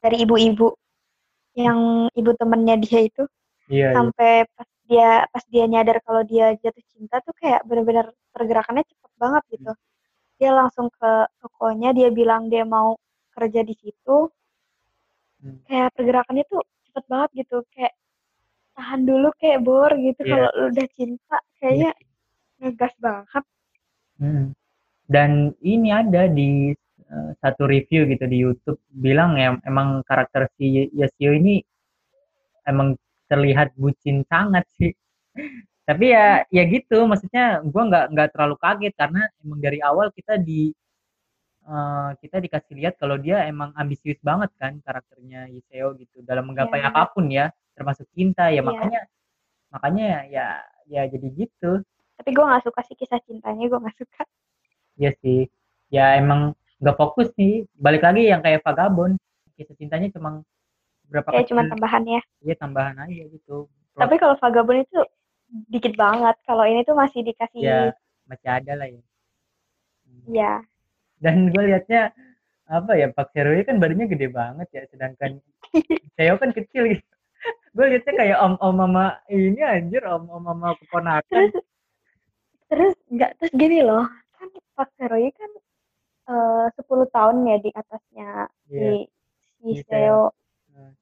[0.00, 0.72] dari ibu-ibu
[1.54, 3.22] yang ibu temennya dia itu
[3.70, 3.94] Iya, iya.
[3.94, 9.12] sampai pas dia pas dia nyadar kalau dia jatuh cinta tuh kayak bener-bener pergerakannya cepet
[9.20, 9.72] banget gitu
[10.42, 12.98] dia langsung ke tokonya dia bilang dia mau
[13.30, 14.26] kerja di situ
[15.38, 15.58] Hmm.
[15.66, 17.94] kayak pergerakannya tuh cepet banget gitu kayak
[18.74, 20.30] tahan dulu kayak bor gitu Iya.
[20.30, 21.90] kalau lu udah cinta kayaknya
[22.58, 23.44] ngegas banget
[24.18, 24.54] Hmm.
[25.06, 26.70] Dan ini ada di
[27.12, 31.58] eh, satu review gitu di YouTube bilang ya emang karakter si Yasuo ini
[32.64, 32.94] emang
[33.26, 34.94] terlihat bucin sangat sih.
[35.82, 40.38] Tapi ya ya gitu, maksudnya gua nggak nggak terlalu kaget karena emang dari awal kita
[40.38, 40.70] di
[41.62, 46.82] eh, kita dikasih lihat kalau dia emang ambisius banget kan karakternya Yuseo gitu dalam menggapai
[46.82, 46.90] Iya.
[46.90, 48.66] apa pun ya, termasuk cinta ya Iya.
[48.66, 49.00] makanya
[49.72, 50.46] makanya ya
[50.90, 51.80] ya jadi gitu.
[52.18, 54.22] tapi gue nggak suka sih kisah cintanya gue nggak suka
[55.00, 55.48] Iya sih.
[55.88, 57.64] Ya emang nggak fokus nih.
[57.74, 59.16] Balik lagi yang kayak Vagabond.
[59.56, 60.44] Kisah cintanya cuma
[61.08, 63.66] berapa kayak cuma tambahan ya Iya tambahan aja gitu.
[63.96, 65.00] Tapi kalau vagabond itu
[65.68, 67.80] dikit banget kalau ini tuh masih dikasih ya
[68.24, 69.02] masih ada lah ya.
[70.08, 70.24] Hmm.
[70.28, 70.54] ya
[71.20, 72.10] Dan gue liatnya
[72.66, 74.82] apa ya Pak Serwi kan badannya gede banget ya.
[74.88, 75.38] Sedangkan
[76.16, 77.04] Theo kan kecil gitu.
[77.72, 81.24] gue liatnya kayak om-om mama ini anjir om-om mama keponakan.
[81.26, 81.54] terus
[82.66, 85.50] terus nggak terus gini loh kan Pak Seroy kan
[86.22, 88.30] eh 10 tahun ya di atasnya
[88.66, 88.80] Iya.
[88.80, 88.88] si
[89.58, 90.32] si Si Theo
[90.72, 90.96] Hmm.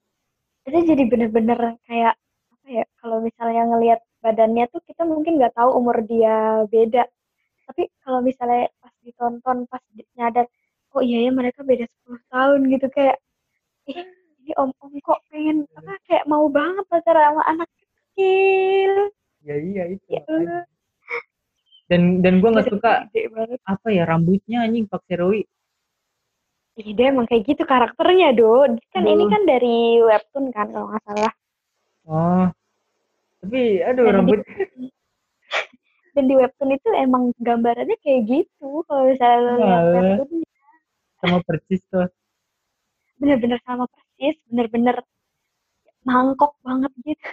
[0.66, 2.18] itu jadi bener-bener kayak
[2.50, 7.04] apa ya kalau misalnya ngelihat badannya tuh kita mungkin nggak tahu umur dia beda.
[7.68, 9.82] Tapi kalau misalnya pas ditonton pas
[10.16, 10.46] nyadar
[10.96, 13.16] oh iya ya mereka beda 10 tahun gitu kayak
[13.88, 14.04] ih
[14.42, 18.92] ini om-om kok pengen apa kayak mau banget pacaran sama anak kecil.
[19.40, 20.04] Ya iya itu.
[20.08, 20.58] Ya makanya.
[21.90, 23.10] Dan dan gue nggak suka
[23.66, 25.42] apa ya rambutnya anjing Pak Serwi
[26.78, 29.32] Iya dia emang kayak gitu karakternya do kan ini Aduh.
[29.34, 31.32] kan dari webtoon kan kalau nggak salah.
[32.08, 32.46] Oh,
[33.40, 34.40] tapi aduh Dan rambut.
[36.14, 39.94] dan di webtoon itu emang gambarannya kayak gitu kalau misalnya lo lihat Malah.
[39.94, 40.30] webtoon
[41.20, 42.08] sama persis tuh.
[43.20, 44.96] Bener-bener sama persis bener-bener
[46.04, 47.28] mangkok banget gitu.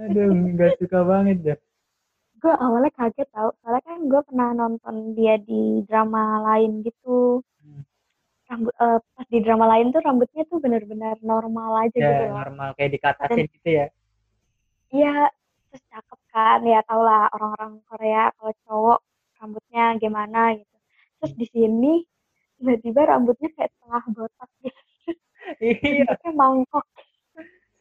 [0.00, 1.56] Aduh nggak suka banget ya.
[2.42, 7.40] Gue awalnya kaget tau soalnya kan gue pernah nonton dia di drama lain gitu.
[7.62, 7.86] Hmm.
[8.50, 12.36] rambut eh, pas di drama lain tuh rambutnya tuh bener-bener normal aja gitu ya loh.
[12.36, 13.86] normal kayak dikatasin gitu ya
[14.92, 15.28] iya
[15.68, 18.98] terus cakep kan ya tau lah orang-orang Korea kalau cowok
[19.40, 20.76] rambutnya gimana gitu.
[21.18, 21.92] Terus di sini
[22.56, 24.80] tiba-tiba rambutnya kayak setengah botak gitu.
[25.58, 26.06] Iya.
[26.06, 26.86] Rambutnya mangkok.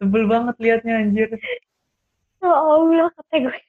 [0.02, 1.30] Sebel banget liatnya anjir.
[2.42, 3.60] Ya Allah kata gue.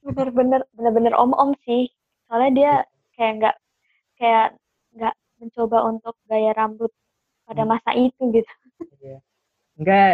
[0.00, 1.92] Bener-bener bener-bener om-om sih.
[2.24, 2.72] Soalnya dia
[3.14, 3.56] kayak nggak
[4.16, 4.46] kayak
[4.96, 6.88] nggak mencoba untuk gaya rambut
[7.44, 7.76] pada Hmm.
[7.76, 8.52] masa itu gitu.
[9.04, 9.18] Iya.
[9.76, 10.12] Enggak,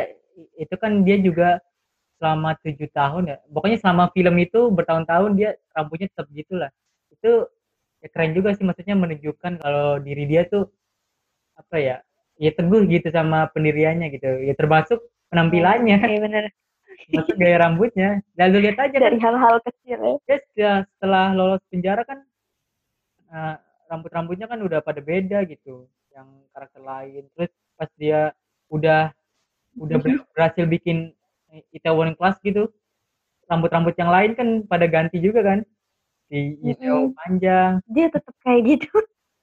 [0.58, 1.48] itu kan dia juga
[2.20, 3.36] selama tujuh tahun ya.
[3.48, 6.70] Pokoknya selama film itu bertahun-tahun dia rambutnya tetap gitulah.
[7.14, 7.48] Itu
[8.04, 10.68] ya keren juga sih maksudnya menunjukkan kalau diri dia tuh
[11.58, 11.96] apa ya?
[12.40, 14.28] Ya teguh gitu sama pendiriannya gitu.
[14.48, 15.00] Ya termasuk
[15.32, 16.44] penampilannya, Iya bener
[17.10, 18.10] termasuk gaya rambutnya.
[18.40, 22.18] Lalu lihat aja kan dari hal-hal kecil ya dia setelah, setelah lolos penjara kan
[23.30, 23.56] eh,
[23.90, 28.30] rambut-rambutnya kan udah pada beda gitu yang karakter lain terus pas dia
[28.70, 29.10] udah
[29.78, 31.14] udah ber- berhasil bikin
[31.74, 32.70] Itaewon Class gitu.
[33.50, 35.58] Rambut-rambut yang lain kan pada ganti juga kan.
[36.30, 37.18] Si Itaewon Mm-mm.
[37.18, 37.72] panjang.
[37.90, 38.90] Dia tetap kayak gitu.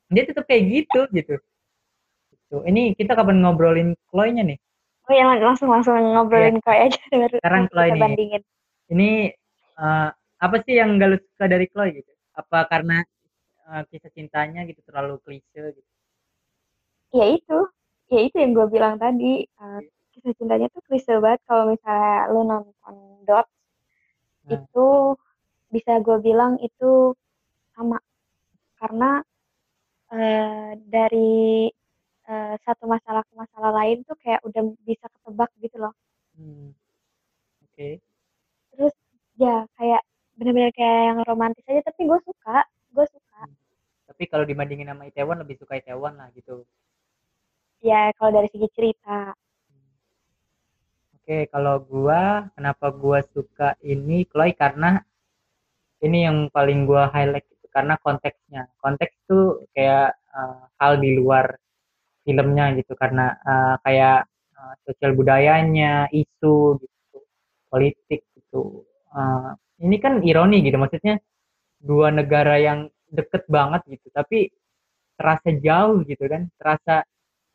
[0.07, 1.35] Dia tetap kayak gitu gitu.
[2.31, 2.57] Gitu.
[2.63, 4.55] ini kita kapan ngobrolin Chloe-nya nih?
[5.07, 7.39] Oh ya langsung langsung ngobrolin kayak aja biar Iya.
[7.43, 7.99] Sekarang Chloe nih.
[7.99, 8.41] bandingin.
[8.87, 9.09] Ini
[9.83, 12.11] eh, apa sih yang gak lu suka dari Chloe gitu?
[12.39, 13.03] Apa karena
[13.67, 15.91] eh, kisah cintanya gitu terlalu klise gitu?
[17.11, 17.59] Ya itu.
[18.07, 19.79] Ya itu yang gue bilang tadi eh,
[20.17, 23.45] kisah cintanya tuh klise banget kalau misalnya lu nonton dot
[24.47, 24.63] Nah.
[24.63, 24.87] itu
[25.67, 27.11] bisa gue bilang itu
[27.75, 27.99] sama
[28.79, 29.19] karena
[30.07, 31.67] eh, dari
[32.23, 35.93] eh, satu masalah ke masalah lain tuh kayak udah bisa ketebak gitu loh
[36.33, 36.69] Hmm.
[37.65, 37.97] Oke.
[38.71, 38.93] terus
[39.35, 39.99] ya kayak
[40.37, 42.61] bener-bener kayak yang romantis aja tapi gue suka
[42.93, 43.41] gue suka
[44.07, 46.63] Tapi kalau dibandingin sama Itaewon lebih suka Itaewon lah gitu.
[47.81, 49.35] ya kalau dari segi cerita
[51.27, 55.03] Oke, kalau gua kenapa gua suka ini Chloe karena
[56.05, 58.71] ini yang paling gua highlight gitu, karena konteksnya.
[58.79, 61.51] Konteks tuh kayak eh, hal di luar
[62.25, 64.19] filmnya gitu karena eh, kayak
[64.55, 67.17] eh, sosial budayanya, isu gitu,
[67.71, 68.87] politik gitu.
[69.11, 69.49] Eh,
[69.85, 71.19] ini kan ironi gitu maksudnya
[71.83, 74.51] dua negara yang deket banget gitu, tapi
[75.19, 77.03] terasa jauh gitu kan, terasa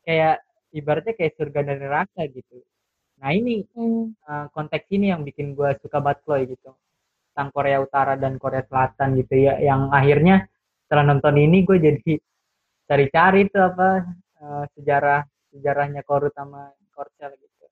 [0.06, 0.42] kayak
[0.76, 2.64] ibaratnya kayak surga dan neraka gitu.
[3.22, 6.70] Nah ini Hmm, eh, konteks ini yang bikin gue suka banget Chloe gitu.
[7.32, 9.54] Tentang Korea Utara dan Korea Selatan gitu ya.
[9.68, 10.37] Yang akhirnya
[10.87, 12.12] setelah nonton ini gue jadi
[12.90, 13.88] cari-cari tuh apa
[14.44, 15.20] eh, sejarah
[15.52, 16.62] sejarahnya Korut sama
[16.94, 17.64] Korsel gitu.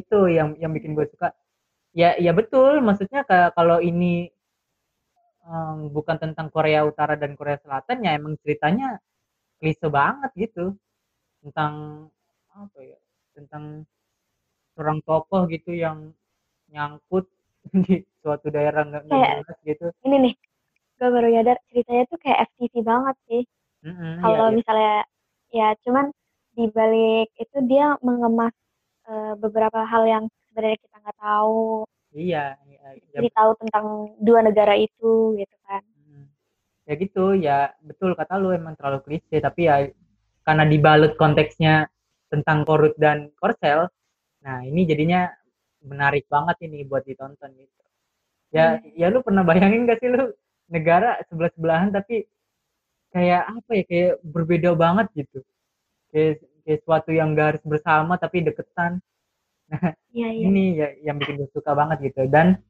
[0.00, 1.28] Itu yang yang bikin gue suka.
[1.96, 4.28] Ya ya betul maksudnya ka- kalau ini
[5.46, 8.98] em, bukan tentang Korea Utara dan Korea Selatan ya emang ceritanya
[9.60, 10.74] klise banget gitu.
[11.42, 11.74] Tentang
[12.52, 12.98] apa ya
[13.36, 13.84] tentang
[14.82, 16.10] seorang tokoh gitu yang
[16.74, 17.30] nyangkut
[17.86, 19.86] di suatu daerah nggak jelas gitu.
[20.02, 20.34] ini nih
[20.98, 23.42] gue baru nyadar ceritanya tuh kayak FTV banget sih.
[23.82, 24.58] Mm-mm, kalau iya, iya.
[24.58, 24.96] misalnya
[25.50, 26.06] ya cuman
[26.54, 28.54] di balik itu dia mengemas
[29.10, 31.82] eh, beberapa hal yang sebenarnya kita nggak tahu.
[32.14, 33.18] Iya iya, iya.
[33.18, 33.86] jadi tahu tentang
[34.22, 35.82] dua negara itu gitu kan.
[36.86, 39.90] Ya gitu ya betul kata lu emang terlalu klise tapi ya
[40.46, 41.90] karena dibalut konteksnya
[42.30, 43.90] tentang Korut dan Korsel
[44.42, 45.30] nah ini jadinya
[45.82, 47.82] menarik banget ini buat ditonton gitu.
[48.52, 50.30] Ya ya lu pernah bayangin gak sih lu
[50.70, 52.26] negara sebelah sebelahan tapi
[53.12, 55.40] kayak apa ya kayak berbeda banget gitu.
[56.12, 59.02] Kayak kayak suatu yang gak harus bersama tapi deketan.
[60.12, 60.44] Iya iya.
[60.44, 62.28] ini ya yang bikin gue suka banget gitu.
[62.28, 62.60] Dan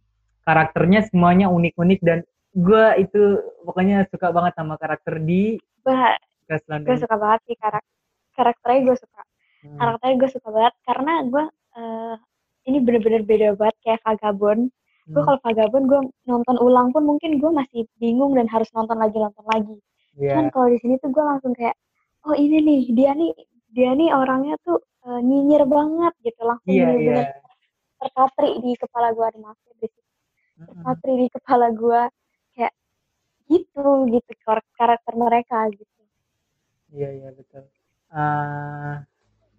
[0.46, 2.22] karakternya semuanya unik-unik dan
[2.54, 5.58] gue itu pokoknya suka banget sama karakter di
[6.46, 7.90] Crash gue suka banget sih karakter
[8.38, 9.22] karakternya gue suka.
[9.66, 11.44] Hmm, karakternya gue suka banget karena gue
[11.76, 12.14] eh,
[12.68, 14.70] ini bener-bener beda banget kayak Vagabond
[15.02, 18.96] gue hmm, kalau Vagabond gue nonton ulang pun mungkin gue masih bingung dan harus nonton
[19.02, 19.76] lagi nonton lagi.
[20.16, 21.74] Iya, cuman kalau di sini tuh gue langsung kayak
[22.28, 23.35] oh ini nih dia nih
[23.74, 26.40] dia nih orangnya tuh eh, nyinyir banget gitu.
[26.46, 27.26] Langsung iya bener-bener
[28.02, 30.04] terpatri di kepala gue ada maaf ya berisik
[30.58, 30.66] Mm-mm.
[30.70, 32.00] terpatri di kepala gue
[32.54, 32.72] kayak
[33.50, 36.02] gitu gitu kar- karakter mereka gitu.
[36.92, 37.66] Iya iya betul.
[38.12, 38.94] Eh,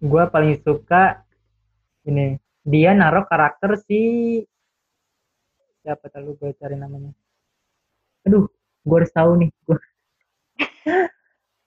[0.04, 1.23] gue paling suka
[2.04, 4.00] ini dia naruh karakter si
[5.80, 7.12] siapa tadi gue cari namanya
[8.24, 8.48] aduh
[8.84, 9.78] gue harus tahu nih gue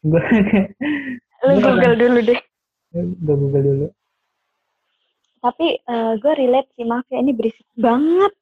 [0.10, 0.24] gue
[1.38, 2.42] Lu Google dulu deh.
[2.98, 3.88] gue google dulu
[5.38, 8.34] Tapi eh, gue relate sih, maaf ya ini berisik banget.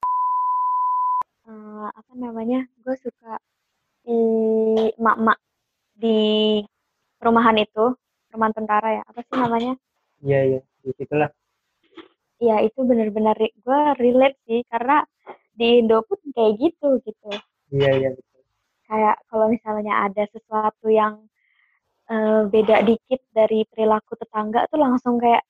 [1.43, 2.63] Eh, apa namanya?
[2.81, 3.35] Gue suka
[3.99, 4.15] si
[4.95, 5.35] mak-mak
[5.91, 6.63] di
[7.19, 7.91] perumahan itu,
[8.31, 9.03] perumahan tentara ya.
[9.11, 9.73] Apa sih namanya?
[10.23, 11.27] iya iya di situlah
[12.45, 15.01] Ya itu bener-bener gue relate sih karena
[15.57, 17.31] di Indo pun kayak gitu gitu.
[17.73, 18.41] iya iya betul.
[18.85, 21.25] Kayak kalau misalnya ada sesuatu yang
[22.11, 25.41] eh, beda dikit dari perilaku tetangga tuh langsung kayak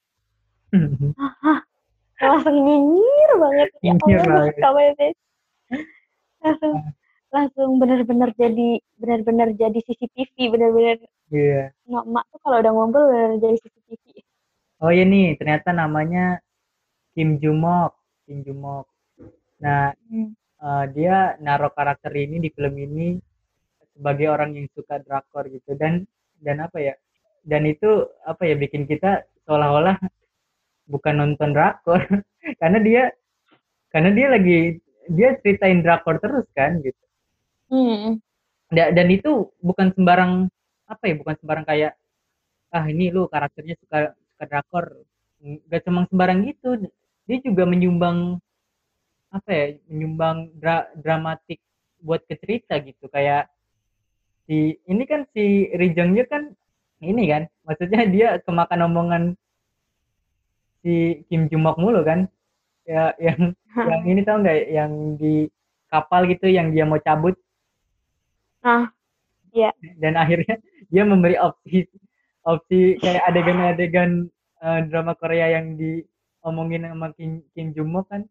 [2.24, 3.70] langsung nyinyir banget.
[3.84, 5.12] Ya Nyinyir Allah
[6.46, 6.74] langsung
[7.34, 10.98] langsung bener-bener jadi bener-bener jadi CCTV bener-bener
[11.34, 11.74] iya.
[11.84, 14.04] mak tuh kalau udah ngumpul bener jadi CCTV
[14.86, 16.40] oh iya nih ternyata namanya
[17.16, 17.96] Kim Jumok
[18.28, 18.86] Kim Jumok
[19.56, 20.36] nah Hmm.
[20.60, 23.16] eh, dia naruh karakter ini di film ini
[23.96, 25.72] sebagai orang yang suka drakor gitu.
[25.80, 26.04] Dan
[26.44, 26.94] dan apa ya?
[27.42, 27.88] Dan itu
[28.28, 29.96] apa ya bikin kita seolah-olah
[30.92, 32.04] bukan nonton drakor.
[32.62, 33.04] Karena dia
[33.90, 34.60] karena dia lagi
[35.08, 37.00] dia ceritain drakor terus kan gitu.
[37.72, 38.20] Hmm.
[38.68, 40.52] Da- dan itu bukan sembarang
[40.86, 41.96] apa ya bukan sembarang kayak
[42.76, 44.86] ah ini lu karakternya suka suka drakor.
[45.40, 46.92] Nggak cuma sembarang gitu
[47.26, 48.38] dia juga menyumbang
[49.34, 51.60] apa ya menyumbang dra- dramatik
[52.00, 53.10] buat ke cerita gitu.
[53.10, 53.50] Kayak
[54.46, 56.54] si ini kan si Ri Jong Hyuk kan
[57.02, 59.24] ini kan maksudnya dia kemakan omongan
[60.86, 62.30] si Kim Jumok mulu kan.
[62.86, 65.50] Ya yang yang ini tau nggak yang di
[65.90, 67.34] kapal gitu yang dia mau cabut?
[68.62, 68.90] Nah,
[69.98, 70.62] dan akhirnya
[70.94, 71.90] dia memberi opsi
[72.46, 74.30] opsi kayak adegan-adegan
[74.62, 75.78] eh, drama Korea yang
[76.46, 78.22] diomongin sama Kim, Kim Mok kan?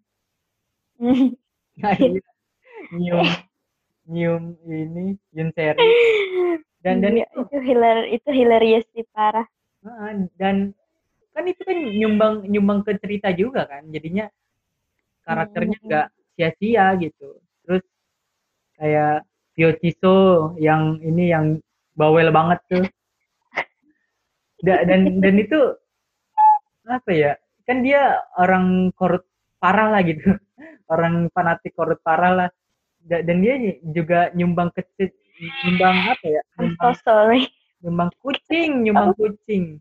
[1.83, 2.23] Akhirnya
[2.95, 3.27] nyium
[4.07, 5.83] nyium ini Yun Seri.
[6.79, 9.43] Dan dan Iya, itu itu hilar itu hilarious sih parah.
[9.83, 10.71] Ah, dan
[11.35, 13.83] kan itu kan nyumbang nyumbang ke cerita juga kan?
[13.91, 14.31] Jadinya
[15.27, 15.87] karakternya Hmm.
[15.91, 16.07] nggak
[16.39, 17.43] sia-sia gitu.
[17.67, 17.83] Terus
[18.79, 19.27] kayak
[19.59, 20.17] Pio Chiso
[20.63, 21.59] yang ini yang
[21.99, 22.85] bawel banget tuh.
[24.63, 25.59] Da- dan dan itu
[26.87, 27.33] apa ya
[27.65, 29.25] kan dia orang korut
[29.61, 30.21] parah lah gitu.
[30.93, 32.49] Orang fanatik korut parah lah.
[33.05, 33.57] Da- dan dia
[33.89, 34.85] juga nyumbang ke
[35.65, 36.41] nyumbang apa ya?
[36.61, 37.49] I'm nyumbang, so sorry.
[37.85, 39.81] nyumbang kucing nyumbang kucing.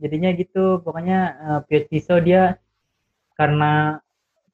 [0.00, 2.56] Jadinya gitu pokoknya uh, Pio Chiso dia
[3.36, 4.00] karena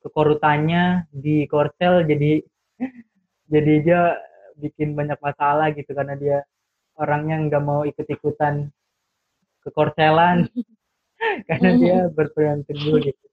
[0.02, 2.42] kekorutannya di Korsel jadi
[3.52, 4.18] jadi dia
[4.58, 6.42] bikin banyak masalah gitu karena dia
[6.98, 8.70] orangnya nggak mau ikut-ikutan
[9.66, 10.46] kekorselan
[11.50, 13.26] karena dia berpegang teguh gitu.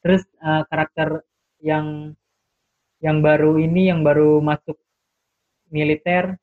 [0.00, 1.20] Terus uh, karakter
[1.60, 2.16] yang
[3.02, 4.80] yang baru ini yang baru masuk
[5.68, 6.38] militer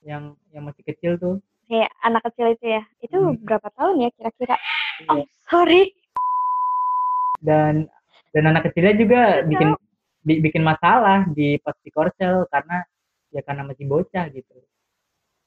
[0.00, 1.36] yang yang masih kecil tuh.
[1.64, 2.82] Kayak anak kecil itu ya.
[3.00, 3.40] Itu Hmm.
[3.40, 4.56] berapa tahun ya kira-kira?
[5.00, 5.08] Iya.
[5.10, 5.90] oh sorry.
[7.40, 7.88] Dan
[8.32, 9.68] dan anak kecilnya juga bikin
[10.24, 12.82] bi- bikin masalah di pas di korsel karena
[13.30, 14.54] ya karena masih bocah gitu.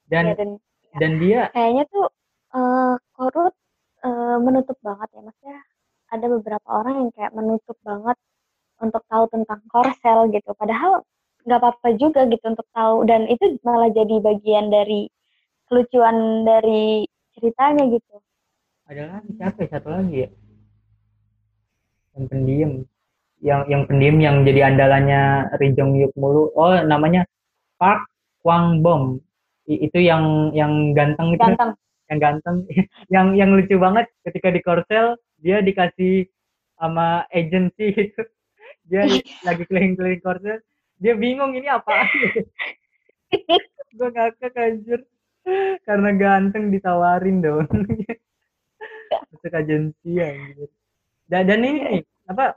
[0.08, 0.50] Dan Ya, dan
[0.98, 2.06] dan dia kayaknya tuh
[2.56, 3.54] eh, korut
[4.06, 5.60] eh, menutup banget ya maksudnya
[6.08, 8.18] ada beberapa orang yang kayak menutup banget
[8.80, 10.52] untuk tahu tentang korsel gitu.
[10.56, 11.04] Padahal
[11.44, 13.04] nggak apa-apa juga gitu untuk tahu.
[13.08, 15.12] Dan itu malah jadi bagian dari
[15.68, 17.04] kelucuan dari
[17.36, 18.16] ceritanya gitu.
[18.88, 19.68] Ada lagi siapa ya?
[19.68, 20.30] Satu lagi ya?
[22.16, 22.72] Yang pendiam.
[23.38, 25.22] Yang yang pendiam yang jadi andalannya
[25.60, 26.50] Ri Jong Hyuk mulu.
[26.56, 27.28] Oh namanya
[27.76, 28.08] Park
[28.42, 29.20] Kwang Bom.
[29.68, 31.76] I- itu yang yang ganteng itu ganteng
[32.08, 32.58] yang ganteng
[33.14, 36.26] yang yang lucu banget ketika di Korsel dia dikasih
[36.78, 38.24] sama agency gitu.
[38.88, 39.04] Dia
[39.44, 40.64] lagi keliling-keliling Korsel.
[40.96, 42.08] Dia bingung ini apa
[43.98, 45.04] gue ngakak anjir.
[45.84, 47.68] Karena ganteng ditawarin dong.
[49.32, 50.72] Masuk agensi anjir.
[51.28, 52.56] Dan, dan ini nih apa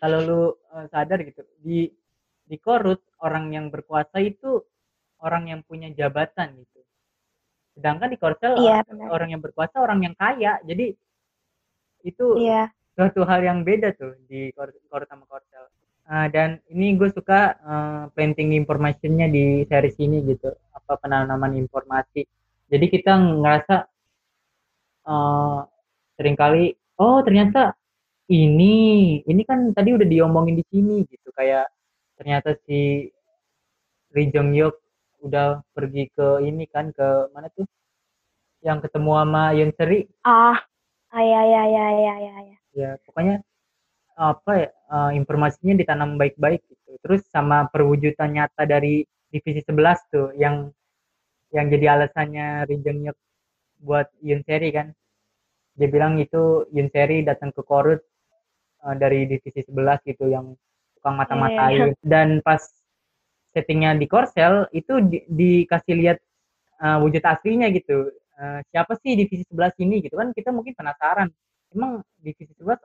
[0.00, 0.42] kalau lu
[0.76, 1.88] eh, sadar gitu di
[2.44, 4.60] di korut orang yang berkuasa itu
[5.20, 6.79] orang yang punya jabatan gitu
[7.80, 9.08] sedangkan di korsel iya orang, benar.
[9.08, 10.60] orang yang berkuasa orang yang kaya.
[10.68, 10.92] Jadi
[12.04, 12.68] itu iya.
[12.92, 15.64] suatu hal yang beda tuh di kor korut sama korsel.
[16.04, 20.52] Ah, dan ini gue suka eh, planting informationnya di series ini gitu.
[20.76, 22.28] Apa penanaman informasi.
[22.68, 23.76] Jadi kita ngerasa
[25.00, 25.60] eh
[26.20, 27.72] sering kali oh ternyata
[28.28, 31.32] ini ini kan tadi udah diomongin di sini gitu.
[31.32, 31.72] Kayak
[32.20, 33.08] ternyata si
[34.12, 34.76] Ri Jong Hyuk
[35.20, 37.68] udah pergi ke ini kan ke mana tuh?
[38.60, 40.00] Yang ketemu sama Yoon Seri?
[40.24, 40.58] Ah
[41.10, 42.56] ah ya ya ya ya ya ya.
[42.70, 43.40] Ya pokoknya
[44.20, 46.90] apa ya eh, informasinya ditanam baik-baik gitu.
[47.00, 50.68] Terus sama perwujudan nyata dari divisi 11 tuh yang
[51.50, 53.18] yang jadi alasannya Ri Jung Hyuk
[53.82, 54.92] buat Yun Seri kan.
[55.74, 58.02] Dia bilang itu Yun Seri datang ke Korut
[58.84, 60.54] uh, dari divisi 11 gitu yang
[60.98, 61.96] tukang mata-matain.
[62.04, 62.60] Dan pas
[63.50, 66.18] settingnya di Korsel itu di, dikasih lihat
[66.82, 68.10] uh, wujud aslinya gitu.
[68.40, 71.28] Uh, siapa sih divisi 11 ini gitu kan kita mungkin penasaran.
[71.70, 72.78] Emang divisi 11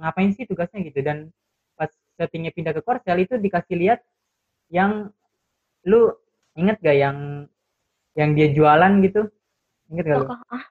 [0.00, 1.00] ngapain sih tugasnya gitu?
[1.00, 1.30] Dan
[1.74, 4.00] pas settingnya pindah ke Korsel itu dikasih lihat
[4.70, 5.10] yang
[5.84, 6.14] lu
[6.56, 7.18] inget gak yang
[8.14, 9.26] yang dia jualan gitu?
[9.90, 10.26] Inget gak lu?
[10.30, 10.64] Oh, ah,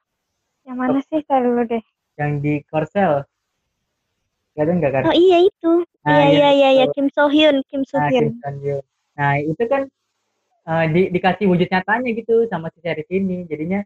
[0.64, 1.20] yang mana sih?
[1.28, 1.84] Saya dulu deh.
[2.16, 3.26] Yang di Korsel
[4.62, 5.02] ada nggak kan?
[5.10, 5.72] Oh iya itu.
[6.06, 8.38] Nah, iya iya iya ya, Kim So Hyun, Kim So Hyun.
[8.38, 8.84] Nah, Kim Hyun.
[9.14, 9.82] Nah itu kan
[10.66, 13.48] uh, di, dikasih wujud nyatanya gitu sama si series ini.
[13.50, 13.82] Jadinya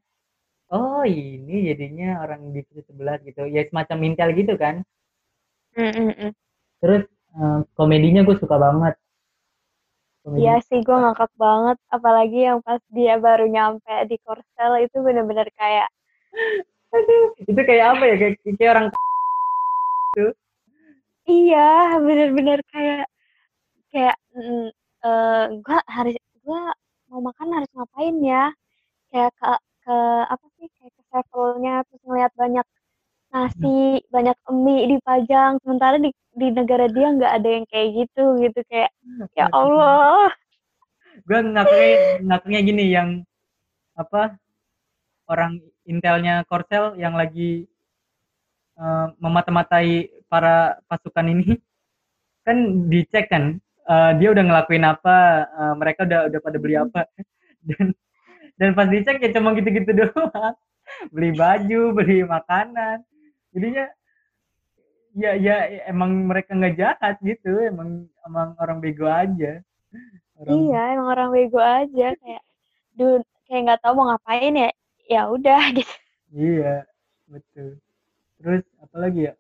[0.68, 3.48] oh ini jadinya orang di sebelah gitu.
[3.48, 4.85] Ya semacam mintel gitu kan.
[5.78, 6.31] Mm -mm.
[6.85, 7.04] Terus
[7.38, 8.94] uh, komedinya gue suka banget.
[10.28, 11.78] Iya sih gue ngakak banget.
[11.88, 15.88] Apalagi yang pas dia baru nyampe di Korsel itu bener-bener kayak
[16.88, 18.14] Aduh, itu kayak apa ya?
[18.16, 18.87] Kayak, kayak orang
[21.28, 23.06] iya bener-bener kayak
[23.92, 24.68] kayak mm,
[25.04, 26.72] uh, gua harus gua
[27.12, 28.44] mau makan harus ngapain ya?
[29.12, 29.52] Kayak ke
[29.84, 29.96] ke
[30.28, 32.66] apa sih kayak ke levelnya terus ngeliat banyak
[33.28, 34.08] nasi hmm.
[34.08, 38.60] banyak mie dipajang sementara di di negara dia nggak ada yang kayak gitu gitu.
[38.68, 38.90] Kayak
[39.36, 40.32] ya Allah.
[41.26, 41.92] Gue ngakunya
[42.24, 43.08] ngakunya gini yang
[43.98, 44.38] apa
[45.28, 47.66] orang intelnya Korsel yang lagi
[48.78, 51.58] uh, memata-matai para pasukan ini
[52.46, 55.16] kan dicek kan uh, dia udah ngelakuin apa
[55.52, 57.04] uh, mereka udah udah pada beli apa.
[57.60, 57.92] Dan
[58.56, 60.54] dan pas dicek ya cuma gitu-gitu doang.
[61.12, 63.04] Beli baju beli makanan.
[63.52, 63.84] Jadinya
[65.18, 65.56] ya ya
[65.90, 69.60] emang mereka nggak jahat gitu emang emang orang bego aja.
[70.38, 70.54] Orang...
[70.54, 72.42] iya emang orang bego aja kayak
[72.94, 74.70] duh kayak nggak tahu mau ngapain ya
[75.08, 75.94] ya udah gitu.
[76.32, 76.84] Iya
[77.28, 77.80] betul
[78.38, 79.35] terus apa lagi ya?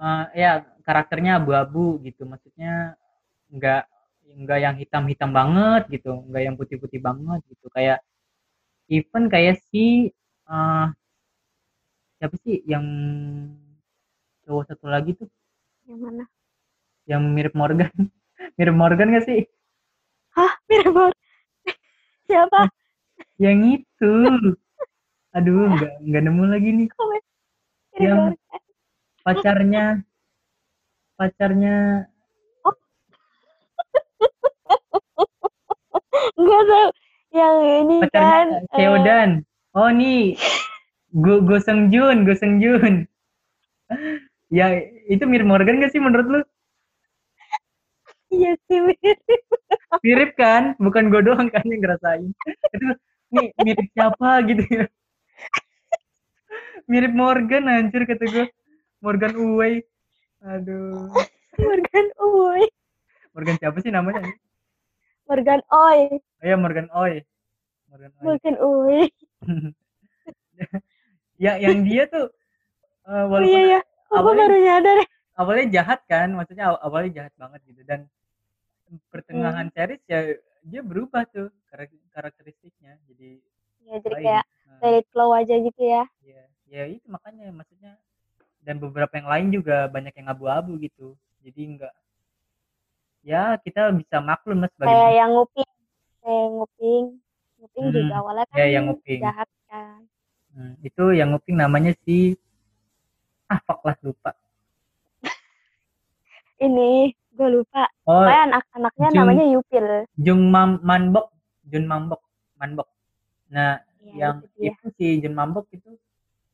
[0.00, 0.50] Uh, ya
[0.82, 2.24] karakternya abu-abu gitu.
[2.24, 2.96] Maksudnya
[3.52, 3.84] nggak
[4.30, 6.24] nggak yang hitam-hitam banget gitu.
[6.28, 7.66] Nggak yang putih-putih banget gitu.
[7.70, 8.00] Kayak
[8.90, 10.10] even kayak si
[10.50, 10.90] uh,
[12.18, 12.84] siapa sih yang
[14.44, 15.28] cowok satu lagi tuh?
[15.86, 16.24] Yang mana?
[17.06, 17.92] Yang mirip Morgan.
[18.56, 19.44] Mirip Morgan gak sih?
[20.32, 20.52] Hah?
[20.68, 21.24] Mirip Morgan
[22.28, 22.60] siapa?
[23.36, 24.12] Yang itu.
[25.36, 26.88] Aduh nggak nggak nemu lagi nih
[27.98, 28.38] yang
[29.26, 30.04] pacarnya
[31.18, 32.08] pacarnya.
[32.64, 32.76] Oh.
[36.40, 36.88] enggak tahu
[37.30, 38.46] yang ini pacarnya kan
[38.78, 39.30] Seodan
[39.74, 39.84] uh...
[39.84, 40.38] oh nih.
[41.10, 43.04] Go Go Seng Jun Go Seng Jun.
[44.50, 44.78] Ya
[45.10, 46.40] itu mirip Morgan gak sih menurut lu?
[48.30, 49.18] Iya sih mirip
[50.06, 50.78] mirip kan?
[50.78, 52.30] Bukan gue doang kan yang ngerasain.
[52.70, 52.86] Itu
[53.34, 54.86] nih mirip siapa gitu ya
[56.90, 58.46] mirip Morgan anjir kata gue
[58.98, 59.78] Morgan Uway.
[60.42, 61.06] Aduh.
[61.62, 62.66] Morgan Uway.
[63.30, 64.26] Morgan siapa sih namanya?
[65.30, 66.18] Morgan Oi.
[66.18, 67.22] Oh iya Morgan Oi.
[67.86, 68.24] Morgan Oi.
[68.26, 69.06] Morgan Uway.
[71.40, 72.28] ya yang dia tuh
[73.08, 73.80] uh, walaupun oh, iya, iya.
[74.12, 74.98] awalnya, baru nyadar
[75.40, 78.04] awalnya jahat kan maksudnya awalnya jahat banget gitu dan
[79.08, 79.74] pertengahan hmm.
[79.74, 80.20] series ya
[80.68, 81.48] dia berubah tuh
[82.12, 83.40] karakteristiknya jadi
[83.88, 84.24] ya jadi lain.
[84.28, 84.44] kayak
[84.84, 87.98] dari flow aja gitu ya ya ya itu makanya maksudnya.
[88.60, 91.18] Dan beberapa yang lain juga banyak yang abu-abu gitu.
[91.42, 91.94] Jadi enggak
[93.20, 95.70] ya kita bisa maklum mas sebagai kayak yang nguping.
[96.20, 97.04] Kayak nguping.
[97.60, 99.20] Nguping hmm, juga awalnya kan ya, yang nguping.
[99.20, 100.00] jahat kan.
[100.50, 102.36] Hmm, itu yang nguping namanya si
[103.50, 104.32] ah fuck lah lupa.
[106.64, 107.84] Ini gue lupa.
[108.08, 109.86] Oh, kayak anak-anaknya namanya Yupil.
[110.16, 111.32] Jung Mam Manbok.
[111.68, 112.20] Jun Mambok.
[112.56, 112.88] Manbok.
[113.52, 115.96] Nah ya, yang itu, itu si Jun Mambok itu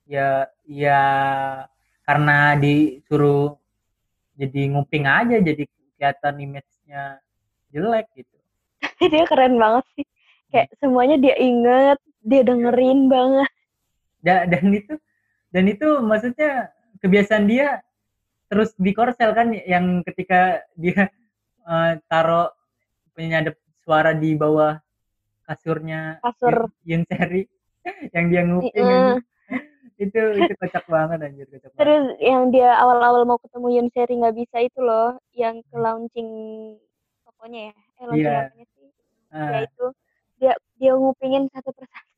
[0.06, 1.02] ya ya
[2.06, 3.58] karena disuruh
[4.38, 7.18] jadi nguping aja jadi kelihatan image-nya
[7.74, 8.36] jelek gitu.
[9.12, 10.06] Dia keren banget sih.
[10.52, 10.78] Kayak hmm.
[10.78, 13.50] semuanya dia inget dia dengerin banget.
[14.22, 14.94] Da dan itu
[15.50, 16.70] dan itu maksudnya
[17.02, 17.82] kebiasaan dia
[18.46, 21.10] terus di korsel kan yang ketika dia
[21.66, 22.54] uh, taruh
[23.18, 24.78] penyadap suara di bawah
[25.46, 26.70] kasurnya kasur.
[26.86, 27.42] Yun Seri
[28.14, 29.18] yang dia nguping uh,
[29.96, 32.20] itu itu kocak banget anjir kocak terus banget.
[32.20, 35.84] yang dia awal-awal mau ketemu Yun Seri nggak bisa itu loh yang ke hmm.
[35.84, 36.28] launching
[37.24, 38.44] pokoknya ya eh launching yeah.
[38.44, 38.88] apanya sih
[39.32, 39.48] uh.
[39.48, 39.86] ya itu
[40.36, 42.12] dia dia ngupingin satu persatu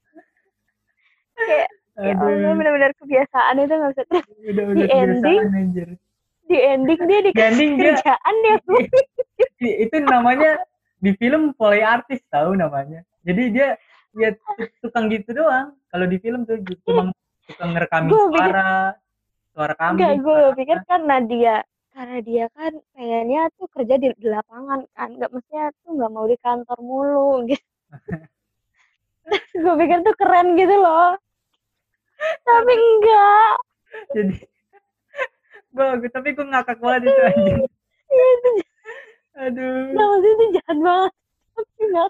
[1.39, 5.89] kayak ya Allah benar-benar kebiasaan itu nggak bisa terus udah, udah di ending anjir.
[6.51, 8.57] di ending dia di ending kerjaan dia,
[9.62, 10.51] dia itu namanya
[10.99, 13.68] di film polai artis tahu namanya jadi dia
[14.18, 14.35] dia
[14.83, 17.14] tukang gitu doang kalau di film tuh cuma
[17.49, 18.70] tukang ngerekamin Gua pikir- suara
[19.51, 20.86] suara kambing Enggak, gue suara pikir apa.
[20.86, 21.57] karena dia
[21.90, 25.09] karena dia kan pengennya tuh kerja di, di lapangan kan.
[25.12, 27.66] Nggak mestinya tuh nggak mau di kantor mulu gitu.
[29.55, 31.18] Gue pikir tuh keren gitu loh.
[32.40, 33.55] Tapi enggak.
[34.11, 34.36] Jadi
[35.68, 37.61] gue tapi gue ngakak banget itu anjing.
[38.09, 38.28] Iya,
[39.38, 39.74] aduh.
[39.92, 41.12] Nah, maksudnya itu jahat banget.
[41.53, 42.09] Tapi enggak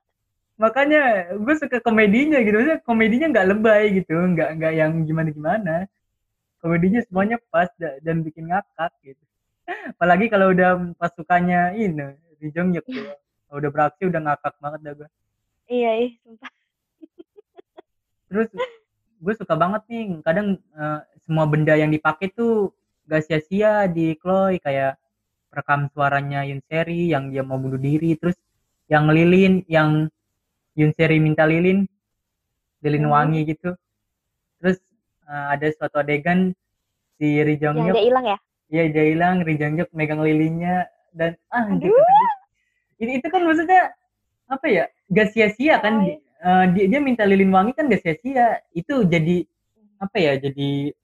[0.58, 2.58] makanya gue suka komedinya gitu.
[2.58, 4.14] Maksudnya komedinya nggak lebay gitu.
[4.14, 5.74] Nggak nggak yang gimana gimana
[6.58, 9.22] komedinya semuanya pas da- dan bikin ngakak gitu.
[9.94, 13.14] Apalagi kalau udah pasukannya ini di Jongyuk tuh.
[13.48, 15.08] Kalau udah beraksi udah ngakak banget dah gue.
[15.68, 16.50] Iya ih sumpah.
[18.28, 18.48] Terus
[19.18, 20.20] gue suka banget nih.
[20.20, 22.72] Kadang eh, semua benda yang dipakai tuh
[23.08, 24.60] gak sia-sia di Chloe.
[24.60, 25.00] Kayak
[25.48, 28.16] rekam suaranya Yun Seri yang dia mau bunuh diri.
[28.20, 28.36] Terus
[28.88, 30.08] yang lilin yang
[30.78, 31.82] Yun Seri minta lilin.
[32.78, 33.12] Lilin Hmm.
[33.12, 33.74] wangi gitu.
[34.62, 34.78] Terus
[35.26, 36.54] eh, ada suatu adegan
[37.18, 38.38] si Ri Jong yang dia hilang ya?
[38.70, 39.34] Iya dia hilang.
[39.42, 41.82] Ri Jong Hyuk megang lilinnya dan ah Aduh.
[41.82, 42.00] gitu.
[42.98, 43.90] ini itu kan maksudnya
[44.46, 46.06] apa ya gak sia-sia kan?
[46.06, 46.22] Ay.
[46.38, 48.62] Eh, dia dia minta lilin wangi kan gak sia-sia.
[48.70, 49.42] Itu jadi
[49.98, 50.94] apa ya jadi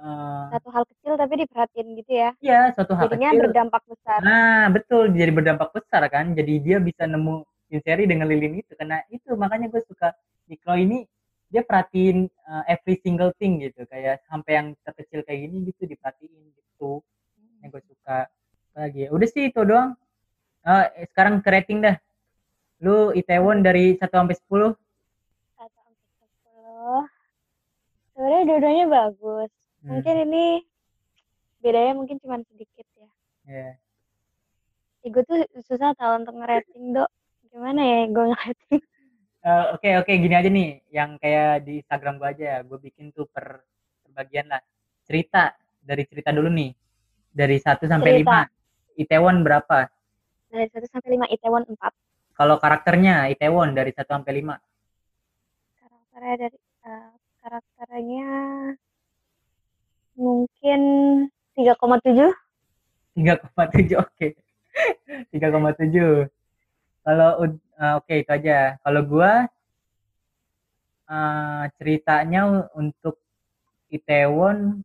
[0.00, 2.30] eh, satu hal kecil tapi diperhatiin gitu ya?
[2.40, 3.42] Ya suatu hal jadinya kecil.
[3.44, 4.18] berdampak besar.
[4.24, 5.12] Nah betul.
[5.12, 6.32] Jadi berdampak besar kan.
[6.32, 7.44] Jadi dia bisa nemu
[7.80, 10.12] seri dengan lilin itu karena itu makanya gue suka.
[10.52, 10.98] Chloe ini
[11.48, 16.32] dia perhatiin eh, every single thing gitu kayak sampai yang terkecil kayak gini gitu diperhatiin
[16.52, 17.00] gitu.
[17.64, 18.28] Yang gue suka.
[18.76, 19.08] Lagi ya?
[19.12, 19.96] Udah sih itu doang.
[20.64, 21.96] Eh, sekarang ke rating dah.
[22.84, 24.76] Lu Itaewon dari 1 sampai 10
[25.56, 25.94] satu sampai
[26.28, 27.02] sepuluh.
[28.12, 29.52] Sebenarnya dua-duanya bagus.
[29.80, 30.44] Hmm, mungkin ini
[31.62, 33.08] bedanya mungkin cuma sedikit ya.
[33.46, 33.70] Ya.
[35.02, 37.10] ya gue tuh susah tau untuk ngerating dok
[37.52, 38.82] gimana ya gue ngerating
[39.42, 43.10] Eh, Oke oke gini aja nih yang kayak di Instagram gue aja ya gue bikin
[43.10, 43.58] tuh per,
[44.06, 44.62] per bagian lah.
[45.02, 45.50] Cerita
[45.82, 46.70] dari cerita dulu nih.
[47.34, 48.46] Dari 1 sampai Cerita.
[48.94, 49.90] 5 Itaewon berapa?
[50.46, 51.74] Dari 1 sampai 5 Itaewon 4
[52.32, 54.54] kalau karakternya Itaewon dari 1 sampai 5
[55.82, 57.10] karakternya dari eh,
[57.42, 58.30] karakternya
[60.14, 60.80] mungkin
[61.58, 62.30] 3,7
[63.18, 64.26] 3,7 oke.
[65.34, 66.30] 3,7
[67.02, 68.78] kalau eh, oke itu aja.
[68.80, 69.46] Kalau gua
[71.10, 73.18] eh, ceritanya untuk
[73.92, 74.80] Itaewon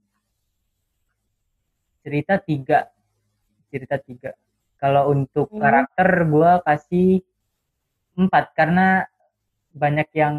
[2.03, 2.79] cerita tiga.
[3.71, 4.31] Cerita tiga.
[4.77, 5.61] Kalau untuk Hmm.
[5.61, 7.23] karakter gua kasih
[8.17, 9.05] empat karena
[9.77, 10.35] banyak yang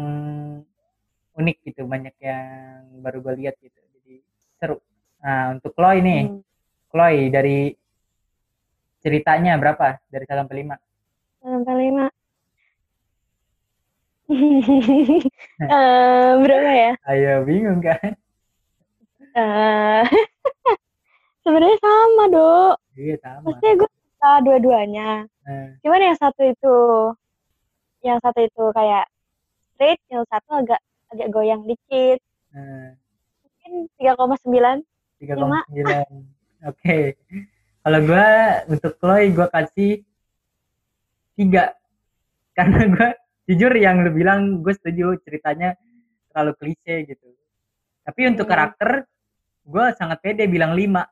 [1.39, 3.79] unik gitu banyak yang baru gue lihat gitu.
[3.95, 4.19] Jadi
[4.59, 4.77] seru.
[5.23, 6.21] Nah untuk Chloe nih.
[6.27, 6.43] Hmm,
[6.91, 7.71] Chloe dari
[8.99, 9.95] ceritanya berapa?
[10.11, 10.75] Dari 1 sampai 5.
[11.39, 12.07] Sampai 5
[15.59, 16.91] Eh, berapa ya?
[17.09, 18.13] Ayo bingung kan?
[19.33, 20.03] Eh,
[21.43, 22.75] sebenarnya sama dok.
[22.93, 23.41] Iya sama.
[23.49, 25.09] maksudnya gue suka dua-duanya.
[25.25, 26.77] Nah, cuman yang satu itu
[28.05, 29.05] yang satu itu kayak
[29.73, 30.79] straight yang satu agak
[31.09, 32.21] agak goyang dikit.
[32.53, 32.93] Nah,
[33.41, 34.85] mungkin 3,9
[35.25, 36.69] 3,9.
[36.69, 37.17] Oke.
[37.79, 38.27] Kalau gua
[38.69, 40.03] untuk Chloe gua kasih
[41.39, 41.71] 3.
[42.59, 43.09] Karena gua
[43.47, 45.79] jujur yang lu bilang gue setuju ceritanya
[46.29, 47.31] terlalu klise gitu.
[48.03, 48.51] Tapi untuk Hmm.
[48.51, 48.89] karakter
[49.63, 51.07] gua sangat pede bilang 5.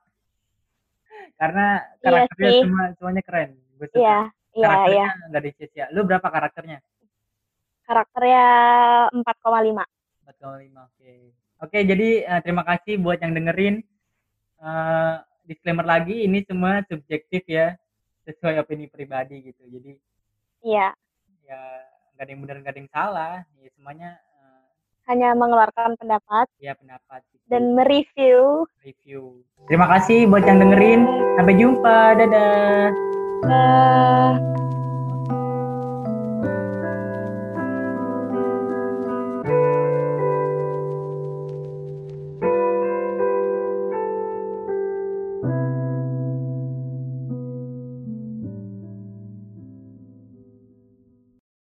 [1.40, 2.62] Karena Iya karakternya sih.
[2.68, 3.50] semua semuanya keren.
[3.80, 4.00] Gue suka.
[4.02, 4.20] iya
[4.52, 5.86] iya iya karakternya nggak ada sia-sia.
[5.96, 6.80] Lu berapa karakternya?
[7.84, 8.46] karakternya
[9.16, 9.80] 4,5
[10.28, 11.12] 4,5 oke
[11.64, 13.80] oke jadi eh, terima kasih buat yang dengerin
[14.58, 15.16] Eh,
[15.46, 17.78] disclaimer lagi ini semua subjektif ya
[18.26, 19.94] sesuai opini pribadi gitu jadi
[20.64, 20.94] iya.
[21.46, 21.62] Ya
[22.16, 23.34] nggak ada yang benar nggak ada yang salah.
[23.62, 24.62] Ya semuanya eh,
[25.12, 27.44] hanya mengeluarkan pendapat ya pendapat gitu.
[27.50, 28.66] dan mereview.
[28.82, 29.42] Review.
[29.68, 31.02] Terima kasih buat yang dengerin.
[31.38, 31.98] Sampai jumpa.
[32.18, 32.90] Dadah.
[33.48, 34.32] Eh